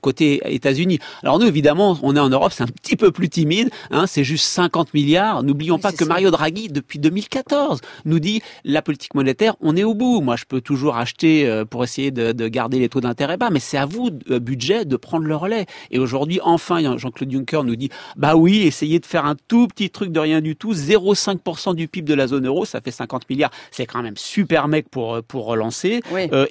côté 0.00 0.40
États-Unis. 0.44 0.98
Alors 1.22 1.38
nous 1.38 1.46
évidemment, 1.46 1.98
on 2.02 2.14
est 2.14 2.20
en 2.20 2.28
Europe, 2.28 2.52
c'est 2.54 2.62
un 2.62 2.66
petit 2.66 2.96
peu 2.96 3.10
plus 3.10 3.28
timide. 3.28 3.70
Hein, 3.90 4.06
c'est 4.06 4.24
juste 4.24 4.33
50 4.36 4.94
milliards. 4.94 5.42
N'oublions 5.42 5.78
pas 5.78 5.92
que 5.92 6.04
Mario 6.04 6.30
Draghi, 6.30 6.68
depuis 6.68 6.98
2014, 6.98 7.80
nous 8.04 8.18
dit 8.18 8.42
la 8.64 8.82
politique 8.82 9.14
monétaire, 9.14 9.56
on 9.60 9.76
est 9.76 9.84
au 9.84 9.94
bout. 9.94 10.20
Moi, 10.20 10.36
je 10.36 10.44
peux 10.44 10.60
toujours 10.60 10.96
acheter 10.96 11.46
euh, 11.46 11.64
pour 11.64 11.84
essayer 11.84 12.10
de, 12.10 12.48
garder 12.48 12.78
les 12.78 12.88
taux 12.88 13.00
d'intérêt 13.00 13.36
bas, 13.36 13.50
mais 13.50 13.60
c'est 13.60 13.78
à 13.78 13.86
vous, 13.86 14.10
euh, 14.30 14.38
budget, 14.38 14.84
de 14.84 14.96
prendre 14.96 15.26
le 15.26 15.36
relais. 15.36 15.66
Et 15.90 15.98
aujourd'hui, 15.98 16.40
enfin, 16.42 16.96
Jean-Claude 16.98 17.30
Juncker 17.30 17.64
nous 17.64 17.76
dit, 17.76 17.90
bah 18.16 18.36
oui, 18.36 18.62
essayez 18.62 18.98
de 18.98 19.06
faire 19.06 19.24
un 19.24 19.36
tout 19.48 19.66
petit 19.68 19.90
truc 19.90 20.12
de 20.12 20.20
rien 20.20 20.40
du 20.40 20.56
tout, 20.56 20.72
0,5% 20.72 21.74
du 21.74 21.88
PIB 21.88 22.06
de 22.06 22.14
la 22.14 22.26
zone 22.26 22.46
euro, 22.46 22.64
ça 22.64 22.80
fait 22.80 22.90
50 22.90 23.28
milliards. 23.30 23.50
C'est 23.70 23.86
quand 23.86 24.02
même 24.02 24.16
super 24.16 24.68
mec 24.68 24.88
pour, 24.88 25.14
euh, 25.14 25.22
pour 25.22 25.46
relancer. 25.46 26.00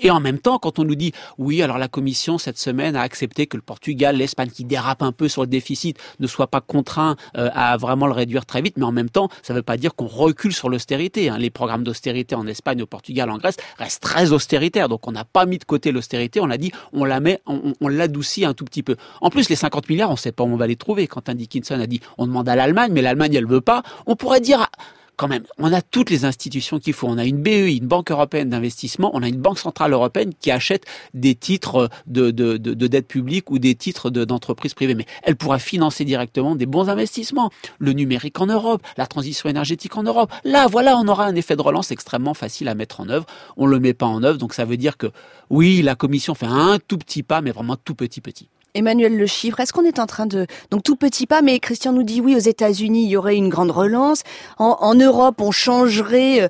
et 0.01 0.09
en 0.09 0.19
même 0.19 0.39
temps, 0.39 0.59
quand 0.59 0.79
on 0.79 0.83
nous 0.83 0.95
dit, 0.95 1.11
oui, 1.37 1.61
alors 1.61 1.77
la 1.77 1.87
Commission, 1.87 2.37
cette 2.37 2.57
semaine, 2.57 2.95
a 2.95 3.01
accepté 3.01 3.47
que 3.47 3.57
le 3.57 3.63
Portugal, 3.63 4.17
l'Espagne, 4.17 4.49
qui 4.49 4.65
dérape 4.65 5.01
un 5.01 5.11
peu 5.11 5.27
sur 5.27 5.41
le 5.41 5.47
déficit, 5.47 5.97
ne 6.19 6.27
soit 6.27 6.47
pas 6.47 6.61
contraint 6.61 7.15
à 7.33 7.72
vraiment 7.77 8.07
le 8.07 8.13
réduire 8.13 8.45
très 8.45 8.61
vite, 8.61 8.77
mais 8.77 8.85
en 8.85 8.91
même 8.91 9.09
temps, 9.09 9.29
ça 9.41 9.53
ne 9.53 9.59
veut 9.59 9.63
pas 9.63 9.77
dire 9.77 9.95
qu'on 9.95 10.07
recule 10.07 10.53
sur 10.53 10.69
l'austérité. 10.69 11.29
Hein. 11.29 11.37
Les 11.37 11.49
programmes 11.49 11.83
d'austérité 11.83 12.35
en 12.35 12.47
Espagne, 12.47 12.81
au 12.81 12.85
Portugal, 12.85 13.29
en 13.29 13.37
Grèce 13.37 13.57
restent 13.77 14.03
très 14.03 14.31
austéritaires. 14.31 14.89
Donc 14.89 15.07
on 15.07 15.11
n'a 15.11 15.25
pas 15.25 15.45
mis 15.45 15.57
de 15.57 15.63
côté 15.63 15.91
l'austérité, 15.91 16.39
on 16.39 16.45
l'a 16.45 16.57
dit, 16.57 16.71
on 16.91 17.05
la 17.05 17.19
met, 17.19 17.41
on, 17.45 17.87
l'adoucit 17.87 18.45
un 18.45 18.53
tout 18.53 18.65
petit 18.65 18.83
peu. 18.83 18.95
En 19.21 19.29
plus, 19.29 19.49
les 19.49 19.55
50 19.55 19.89
milliards, 19.89 20.09
on 20.09 20.13
ne 20.13 20.17
sait 20.17 20.31
pas 20.31 20.43
où 20.43 20.47
on 20.47 20.57
va 20.57 20.67
les 20.67 20.75
trouver. 20.75 21.07
Quentin 21.07 21.35
Dickinson 21.35 21.79
a 21.79 21.87
dit, 21.87 22.01
on 22.17 22.27
demande 22.27 22.49
à 22.49 22.55
l'Allemagne, 22.55 22.91
mais 22.93 23.01
l'Allemagne, 23.01 23.33
elle 23.33 23.47
veut 23.47 23.61
pas. 23.61 23.83
On 24.05 24.15
pourrait 24.15 24.41
dire 24.41 24.67
quand 25.15 25.27
même, 25.27 25.43
on 25.57 25.71
a 25.71 25.81
toutes 25.81 26.09
les 26.09 26.25
institutions 26.25 26.79
qu'il 26.79 26.93
faut. 26.93 27.07
On 27.07 27.17
a 27.17 27.25
une 27.25 27.41
BEI, 27.41 27.75
une 27.77 27.87
Banque 27.87 28.11
européenne 28.11 28.49
d'investissement, 28.49 29.11
on 29.13 29.23
a 29.23 29.27
une 29.27 29.39
Banque 29.39 29.59
centrale 29.59 29.93
européenne 29.93 30.31
qui 30.39 30.51
achète 30.51 30.85
des 31.13 31.35
titres 31.35 31.89
de, 32.07 32.31
de, 32.31 32.57
de, 32.57 32.87
dette 32.87 33.07
publique 33.07 33.51
ou 33.51 33.59
des 33.59 33.75
titres 33.75 34.09
d'entreprises 34.09 34.73
privées. 34.73 34.95
Mais 34.95 35.05
elle 35.21 35.35
pourra 35.35 35.59
financer 35.59 36.05
directement 36.05 36.55
des 36.55 36.65
bons 36.65 36.89
investissements. 36.89 37.51
Le 37.79 37.93
numérique 37.93 38.39
en 38.39 38.47
Europe, 38.47 38.81
la 38.97 39.07
transition 39.07 39.49
énergétique 39.49 39.97
en 39.97 40.03
Europe. 40.03 40.31
Là, 40.43 40.67
voilà, 40.67 40.97
on 40.97 41.07
aura 41.07 41.25
un 41.25 41.35
effet 41.35 41.55
de 41.55 41.61
relance 41.61 41.91
extrêmement 41.91 42.33
facile 42.33 42.67
à 42.67 42.75
mettre 42.75 42.99
en 42.99 43.09
œuvre. 43.09 43.25
On 43.57 43.65
le 43.65 43.79
met 43.79 43.93
pas 43.93 44.07
en 44.07 44.23
œuvre, 44.23 44.37
donc 44.37 44.53
ça 44.53 44.65
veut 44.65 44.77
dire 44.77 44.97
que 44.97 45.07
oui, 45.49 45.81
la 45.81 45.95
Commission 45.95 46.33
fait 46.35 46.47
un 46.47 46.79
tout 46.79 46.97
petit 46.97 47.23
pas, 47.23 47.41
mais 47.41 47.51
vraiment 47.51 47.75
tout 47.75 47.95
petit 47.95 48.21
petit. 48.21 48.49
Emmanuel 48.73 49.17
Le 49.17 49.25
Chiffre, 49.25 49.59
est-ce 49.59 49.73
qu'on 49.73 49.85
est 49.85 49.99
en 49.99 50.05
train 50.05 50.25
de... 50.25 50.47
Donc 50.71 50.83
tout 50.83 50.95
petit 50.95 51.27
pas, 51.27 51.41
mais 51.41 51.59
Christian 51.59 51.93
nous 51.93 52.03
dit 52.03 52.21
oui, 52.21 52.35
aux 52.35 52.39
États-Unis, 52.39 53.03
il 53.03 53.09
y 53.09 53.17
aurait 53.17 53.35
une 53.35 53.49
grande 53.49 53.71
relance. 53.71 54.23
En, 54.57 54.95
Europe, 54.95 55.41
on 55.41 55.51
changerait 55.51 56.43
euh, 56.43 56.47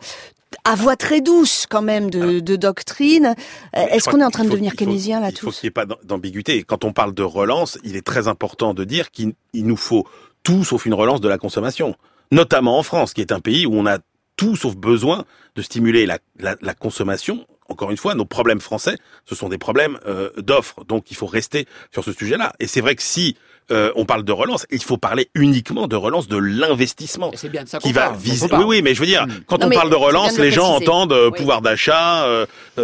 à 0.65 0.75
voix 0.75 0.95
très 0.95 1.21
douce 1.21 1.65
quand 1.69 1.81
même 1.81 2.09
de, 2.09 2.55
doctrine. 2.55 3.36
Est-ce 3.73 4.09
qu'on 4.09 4.19
est 4.19 4.25
en 4.25 4.31
train 4.31 4.45
de 4.45 4.49
devenir 4.49 4.75
keynésien 4.75 5.19
là 5.19 5.31
tous 5.31 5.38
Il 5.38 5.39
faut 5.39 5.51
qu'il 5.51 5.67
n'y 5.67 5.69
ait 5.69 5.71
pas 5.71 5.86
d'ambiguïté. 6.03 6.63
Quand 6.63 6.86
on 6.86 6.93
parle 6.93 7.13
de 7.13 7.23
relance, 7.23 7.77
il 7.83 7.95
est 7.95 8.05
très 8.05 8.27
important 8.27 8.73
de 8.73 8.83
dire 8.83 9.12
qu'il 9.12 9.33
nous 9.53 9.77
faut 9.77 10.05
tout 10.43 10.63
sauf 10.63 10.86
une 10.86 10.93
relance 10.93 11.21
de 11.21 11.29
la 11.29 11.38
consommation. 11.38 11.95
Notamment 12.31 12.77
en 12.77 12.83
France, 12.83 13.13
qui 13.13 13.21
est 13.21 13.31
un 13.31 13.39
pays 13.39 13.65
où 13.65 13.73
on 13.73 13.86
a 13.86 13.99
tout 14.35 14.55
sauf 14.55 14.75
besoin 14.75 15.25
de 15.55 15.61
stimuler 15.61 16.05
la, 16.05 16.19
la 16.39 16.73
consommation 16.73 17.45
encore 17.73 17.91
une 17.91 17.97
fois, 17.97 18.15
nos 18.15 18.25
problèmes 18.25 18.61
français, 18.61 18.97
ce 19.25 19.35
sont 19.35 19.49
des 19.49 19.57
problèmes 19.57 19.99
euh, 20.05 20.29
d'offres. 20.37 20.83
Donc 20.85 21.11
il 21.11 21.17
faut 21.17 21.25
rester 21.25 21.65
sur 21.91 22.03
ce 22.03 22.11
sujet-là. 22.11 22.53
Et 22.59 22.67
c'est 22.67 22.81
vrai 22.81 22.95
que 22.95 23.01
si 23.01 23.35
euh, 23.71 23.91
on 23.95 24.05
parle 24.05 24.23
de 24.23 24.31
relance, 24.31 24.65
il 24.69 24.83
faut 24.83 24.97
parler 24.97 25.29
uniquement 25.33 25.87
de 25.87 25.95
relance 25.95 26.27
de 26.27 26.37
l'investissement. 26.37 27.31
C'est 27.35 27.49
bien 27.49 27.63
de 27.63 27.69
ça 27.69 27.79
qui 27.79 27.93
va 27.93 28.11
viser. 28.11 28.47
Oui, 28.51 28.63
oui, 28.65 28.81
mais 28.81 28.93
je 28.93 28.99
veux 28.99 29.05
dire, 29.05 29.25
hmm. 29.25 29.43
quand 29.47 29.63
on 29.63 29.69
parle 29.69 29.89
de 29.89 29.95
relance, 29.95 30.37
les 30.37 30.51
gens 30.51 30.75
entendent 30.75 31.13
euh, 31.13 31.31
pouvoir 31.31 31.61
d'achat, 31.61 32.27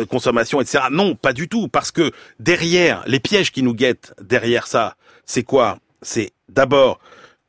consommation, 0.09 0.61
etc. 0.61 0.85
Non, 0.91 1.15
pas 1.15 1.33
du 1.33 1.47
tout, 1.47 1.67
parce 1.67 1.91
que 1.91 2.11
derrière 2.39 3.03
les 3.05 3.19
pièges 3.19 3.51
qui 3.51 3.63
nous 3.63 3.73
guettent 3.73 4.13
derrière 4.21 4.67
ça, 4.67 4.95
c'est 5.25 5.43
quoi? 5.43 5.79
C'est 6.01 6.31
d'abord 6.47 6.99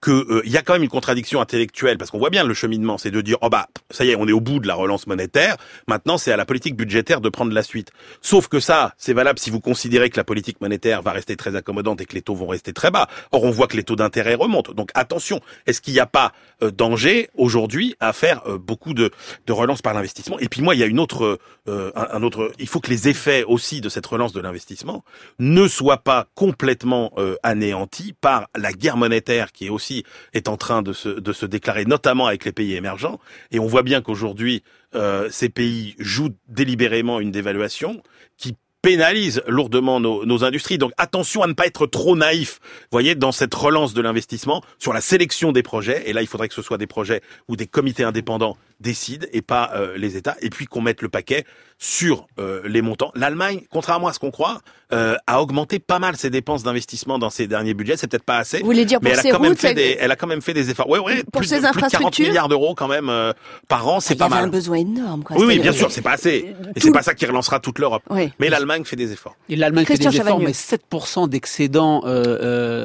que 0.01 0.11
euh, 0.11 0.43
il 0.45 0.51
y 0.51 0.57
a 0.57 0.63
quand 0.63 0.73
même 0.73 0.83
une 0.83 0.89
contradiction 0.89 1.41
intellectuelle 1.41 1.99
parce 1.99 2.11
qu'on 2.11 2.19
voit 2.19 2.31
bien 2.31 2.45
le 2.45 2.55
cheminement, 2.55 2.99
c'est 2.99 3.11
de 3.11 3.21
dire 3.21 3.37
oh 3.43 3.49
bah 3.49 3.69
ça 3.91 4.05
y 4.05 4.11
est, 4.11 4.17
on 4.17 4.27
est 4.27 4.33
au 4.33 4.41
bout 4.41 4.59
de 4.59 4.67
la 4.67 4.75
relance 4.75 5.07
monétaire. 5.07 5.57
Maintenant, 5.89 6.17
c'est 6.17 6.33
à 6.33 6.37
la 6.37 6.47
politique 6.47 6.77
budgétaire 6.77 7.21
de 7.21 7.29
prendre 7.29 7.53
la 7.53 7.63
suite. 7.63 7.91
Sauf 8.23 8.49
que 8.49 8.61
ça, 8.61 8.95
c'est 8.97 9.13
valable 9.13 9.39
si 9.39 9.51
vous 9.51 9.61
considérez 9.61 10.11
que 10.11 10.17
la 10.17 10.25
politique 10.25 10.61
monétaire 10.61 11.03
va 11.03 11.13
rester 11.13 11.37
très 11.37 11.55
accommodante 11.55 12.01
et 12.01 12.07
que 12.07 12.15
les 12.15 12.23
taux 12.23 12.35
vont 12.35 12.47
rester 12.47 12.73
très 12.73 12.91
bas. 12.91 13.09
Or, 13.33 13.45
on 13.45 13.51
voit 13.51 13.67
que 13.67 13.77
les 13.77 13.85
taux 13.85 13.97
d'intérêt 13.97 14.35
remontent. 14.35 14.73
Donc 14.73 14.91
attention, 14.95 15.41
est-ce 15.67 15.81
qu'il 15.81 15.93
n'y 15.93 16.01
a 16.01 16.07
pas 16.07 16.33
euh, 16.63 16.71
danger 16.71 17.29
aujourd'hui 17.37 17.95
à 18.01 18.13
faire 18.13 18.43
euh, 18.47 18.59
beaucoup 18.59 18.95
de, 18.95 19.11
de 19.47 19.53
relance 19.53 19.83
par 19.83 19.93
l'investissement? 19.93 20.39
Et 20.39 20.49
puis 20.49 20.63
moi, 20.63 20.75
il 20.75 20.79
y 20.79 20.83
a 20.83 20.87
une 20.87 21.01
autre, 21.01 21.39
un, 21.67 21.91
un, 21.95 22.23
autre, 22.23 22.53
il 22.59 22.69
faut 22.69 22.81
que 22.81 22.91
les 22.91 23.09
effets 23.09 23.45
aussi 23.45 23.81
de 23.81 23.89
cette 23.89 24.07
relance 24.07 24.33
de 24.33 24.41
l'investissement 24.41 25.05
ne 25.39 25.69
soient 25.69 25.99
pas 25.99 26.27
complètement 26.35 27.13
anéantis 27.43 28.15
par 28.21 28.49
la 28.57 28.73
guerre 28.73 28.97
monétaire 28.97 29.53
qui 29.53 29.67
est 29.67 29.71
aussi 29.71 29.90
est 30.33 30.49
en 30.49 30.57
train 30.57 30.83
de 30.83 30.93
se, 30.93 31.09
de 31.09 31.33
se 31.33 31.47
déclarer, 31.47 31.85
notamment 31.85 32.27
avec 32.27 32.45
les 32.45 32.53
pays 32.53 32.75
émergents. 32.75 33.21
Et 33.51 33.59
on 33.59 33.67
voit 33.67 33.83
bien 33.83 34.03
qu'aujourd'hui, 34.03 34.63
euh, 34.95 35.29
ces 35.31 35.49
pays 35.49 35.95
jouent 35.99 36.35
délibérément 36.49 37.21
une 37.21 37.31
dévaluation 37.31 38.03
qui 38.37 38.57
pénalise 38.83 39.43
lourdement 39.47 40.01
nos, 40.01 40.25
nos, 40.25 40.45
industries. 40.45 40.79
Donc 40.79 40.93
attention 40.97 41.43
à 41.43 41.47
ne 41.47 41.53
pas 41.53 41.67
être 41.67 41.87
trop 41.87 42.17
naïf, 42.17 42.61
voyez, 42.91 43.15
dans 43.15 43.33
cette 43.33 43.55
relance 43.55 43.93
de 43.95 44.01
l'investissement, 44.01 44.63
sur 44.79 44.93
la 44.93 45.01
sélection 45.01 45.53
des 45.53 45.63
projets. 45.63 46.09
Et 46.09 46.13
là, 46.13 46.23
il 46.23 46.27
faudrait 46.27 46.49
que 46.49 46.55
ce 46.55 46.63
soit 46.63 46.79
des 46.79 46.87
projets 46.87 47.21
où 47.49 47.57
des 47.57 47.67
comités 47.67 48.05
indépendants 48.05 48.57
décident 48.81 49.27
et 49.33 49.43
pas 49.43 49.71
euh, 49.75 49.97
les 49.97 50.17
États. 50.17 50.37
Et 50.41 50.51
puis 50.51 50.67
qu'on 50.67 50.81
mette 50.81 51.03
le 51.03 51.09
paquet 51.09 51.45
sur 51.79 52.27
euh, 52.39 52.61
les 52.67 52.83
montants. 52.83 53.11
L'Allemagne, 53.15 53.63
contrairement 53.71 54.09
à 54.09 54.13
ce 54.13 54.19
qu'on 54.19 54.31
croit, 54.31 54.61
euh, 54.93 55.17
a 55.27 55.41
augmenté 55.41 55.79
pas 55.79 55.99
mal 55.99 56.17
ses 56.17 56.29
dépenses 56.29 56.63
d'investissement 56.63 57.19
dans 57.19 57.31
ses 57.31 57.47
derniers 57.47 57.73
budgets. 57.73 57.97
C'est 57.97 58.07
peut-être 58.07 58.25
pas 58.25 58.37
assez. 58.37 58.59
Vous 58.59 58.67
voulez 58.67 58.85
dire 58.85 58.99
mais 59.03 59.11
pour 59.11 59.19
elle 59.19 59.23
ses 59.23 59.29
a 59.29 59.33
quand 59.33 59.41
même 59.41 59.51
routes, 59.53 59.61
fait 59.61 59.69
elle- 59.71 59.75
des, 59.77 59.97
elle 59.99 60.11
a 60.11 60.17
quand 60.17 60.27
même 60.27 60.43
fait 60.43 60.53
des 60.53 60.69
efforts. 60.71 60.89
Ouais, 60.91 60.99
ouais, 60.99 61.23
Pour 61.33 61.41
plus, 61.41 61.49
ses 61.49 61.61
de, 61.61 61.67
plus 61.69 61.69
de 61.69 61.73
40 61.81 61.85
infrastructures 61.95 62.27
milliards 62.29 62.49
d'euros 62.49 62.75
quand 62.75 62.89
même 62.89 63.09
euh, 63.09 63.33
par 63.69 63.89
an, 63.89 64.01
c'est 64.01 64.13
Il 64.15 64.17
y 64.17 64.19
pas 64.19 64.27
avait 64.27 64.35
mal. 64.35 64.45
un 64.45 64.49
besoin 64.49 64.77
énorme. 64.77 65.23
Quoi. 65.25 65.37
Oui, 65.39 65.45
oui, 65.47 65.59
bien 65.59 65.73
sûr, 65.73 65.91
c'est 65.91 66.03
pas 66.03 66.13
assez. 66.13 66.31
Et 66.77 66.81
tout- 66.81 66.89
c'est 66.89 66.93
pas 66.93 67.03
ça 67.03 67.15
qui 67.15 67.25
relancera 67.25 67.61
toute 67.61 67.79
l'Europe. 67.79 68.03
Oui. 68.11 68.31
Mais 68.41 68.51
l'Allemagne 68.51 68.85
fait 68.85 68.97
des 68.97 69.13
efforts. 69.13 69.37
Et 69.49 69.57
l'Allemagne 69.57 69.85
fait 69.87 69.95
Christian 69.95 70.11
des 70.11 70.19
efforts, 70.19 70.41
mais 70.41 70.53
7% 70.53 71.29
d'excédent 71.29 72.03
euh, 72.05 72.23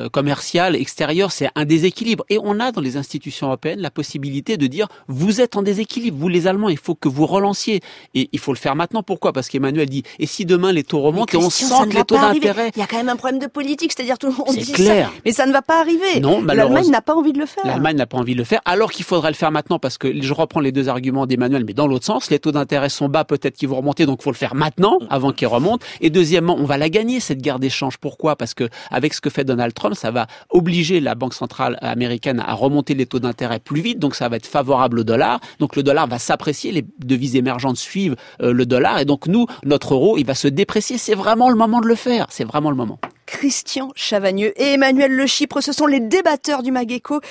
euh, 0.06 0.10
commercial 0.10 0.76
extérieur, 0.76 1.32
c'est 1.34 1.50
un 1.56 1.66
déséquilibre. 1.66 2.24
Et 2.30 2.38
on 2.42 2.60
a 2.62 2.72
dans 2.72 2.82
les 2.82 2.96
institutions 2.96 3.48
européennes 3.48 3.82
la 3.82 3.92
possibilité 3.92 4.56
de 4.56 4.68
dire 4.68 4.88
vous 5.10 5.42
êtes 5.42 5.58
en 5.58 5.64
déséquilibre, 5.64 5.85
vous 6.12 6.28
les 6.28 6.48
Allemands, 6.48 6.70
il 6.70 6.78
faut 6.78 6.96
que 6.96 7.10
vous 7.10 7.26
relanciez. 7.26 7.82
Et 8.14 8.30
il 8.32 8.40
faut 8.40 8.54
le 8.54 8.58
faire 8.58 8.76
maintenant. 8.76 9.04
Pourquoi? 9.04 9.34
Parce 9.34 9.50
qu'Emmanuel 9.50 9.90
dit 9.90 10.04
et 10.20 10.26
si 10.26 10.46
demain 10.46 10.72
les 10.72 10.84
taux 10.84 11.02
remontent 11.02 11.38
et 11.38 11.42
on 11.42 11.50
sent 11.50 11.66
que 11.90 11.96
les 11.96 12.04
taux 12.04 12.16
d'intérêt. 12.16 12.72
Il 12.76 12.80
y 12.80 12.84
a 12.84 12.88
quand 12.88 12.98
même 12.98 13.10
un 13.10 13.16
problème 13.16 13.40
de 13.40 13.48
politique, 13.48 13.94
c'est-à-dire 13.96 14.18
tout 14.18 14.28
le 14.28 14.34
monde 14.34 14.56
dit 14.56 14.72
clair. 14.72 15.08
ça, 15.08 15.14
mais 15.26 15.32
ça 15.32 15.46
ne 15.46 15.52
va 15.52 15.62
pas 15.62 15.80
arriver. 15.80 16.20
Non, 16.20 16.42
malheureusement. 16.42 16.76
L'Allemagne 16.76 16.92
n'a 16.92 17.02
pas 17.02 17.16
envie 17.16 17.34
de 17.34 17.40
le 17.40 17.46
faire. 17.46 17.66
L'Allemagne 17.66 17.98
n'a 17.98 18.06
pas 18.06 18.18
envie 18.18 18.34
de 18.34 18.38
le 18.38 18.44
faire, 18.44 18.62
alors 18.66 18.92
qu'il 18.92 19.06
faudrait 19.06 19.30
le 19.30 19.36
faire 19.36 19.52
maintenant, 19.52 19.80
parce 19.80 19.98
que 19.98 20.22
je 20.22 20.34
reprends 20.34 20.60
les 20.60 20.72
deux 20.72 20.90
arguments 20.90 21.26
d'Emmanuel, 21.26 21.64
mais 21.66 21.74
dans 21.74 21.88
l'autre 21.88 22.06
sens, 22.06 22.30
les 22.30 22.40
taux 22.40 22.52
d'intérêt 22.52 22.90
sont 22.90 23.10
bas, 23.10 23.26
peut-être 23.26 23.56
qu'ils 23.56 23.70
vont 23.70 23.78
remonter, 23.78 24.06
donc 24.06 24.20
il 24.22 24.24
faut 24.24 24.32
le 24.32 24.36
faire 24.36 24.56
maintenant, 24.56 25.00
avant 25.10 25.32
qu'ils 25.32 25.48
remontent. 25.48 25.86
Et 26.02 26.10
deuxièmement, 26.10 26.56
on 26.58 26.66
va 26.66 26.78
la 26.78 26.90
gagner, 26.90 27.20
cette 27.20 27.42
guerre 27.42 27.60
d'échange. 27.60 27.98
Pourquoi? 27.98 28.36
Parce 28.36 28.54
que 28.54 28.70
avec 28.92 29.14
ce 29.14 29.22
que 29.22 29.30
fait 29.30 29.44
Donald 29.44 29.74
Trump, 29.74 29.96
ça 29.96 30.12
va 30.12 30.28
obliger 30.50 31.00
la 31.00 31.16
Banque 31.16 31.34
centrale 31.34 31.78
américaine 31.82 32.44
à 32.46 32.54
remonter 32.54 32.94
les 32.94 33.06
taux 33.06 33.20
d'intérêt 33.20 33.60
plus 33.60 33.82
vite, 33.82 34.00
donc 34.00 34.16
ça 34.16 34.30
va 34.30 34.38
être 34.38 34.46
favorable 34.46 35.00
au 35.00 35.04
dollar. 35.04 35.40
Le 35.76 35.84
dollar 35.84 36.08
va 36.08 36.20
s'apprécier, 36.20 36.72
les 36.72 36.86
devises 37.00 37.36
émergentes 37.36 37.78
suivent 37.78 38.16
euh, 38.42 38.54
le 38.54 38.66
dollar, 38.66 39.00
et 39.00 39.06
donc 39.06 39.28
nous, 39.28 39.46
notre 39.64 39.94
euro, 39.94 40.18
il 40.18 40.26
va 40.26 40.36
se 40.36 40.48
déprécier. 40.48 40.98
C'est 40.98 41.16
vraiment 41.16 41.50
le 41.50 41.56
moment 41.56 41.82
de 41.82 41.88
le 41.88 41.96
faire, 41.96 42.28
c'est 42.30 42.46
vraiment 42.46 42.70
le 42.70 42.76
moment. 42.76 43.00
Christian 43.26 43.92
Chavagneux 43.96 44.54
et 44.62 44.74
Emmanuel 44.74 45.12
Le 45.12 45.26
Chypre, 45.26 45.62
ce 45.62 45.72
sont 45.72 45.88
les 45.88 46.00
débatteurs 46.00 46.64
du 46.64 46.72
Mageco. 46.72 47.22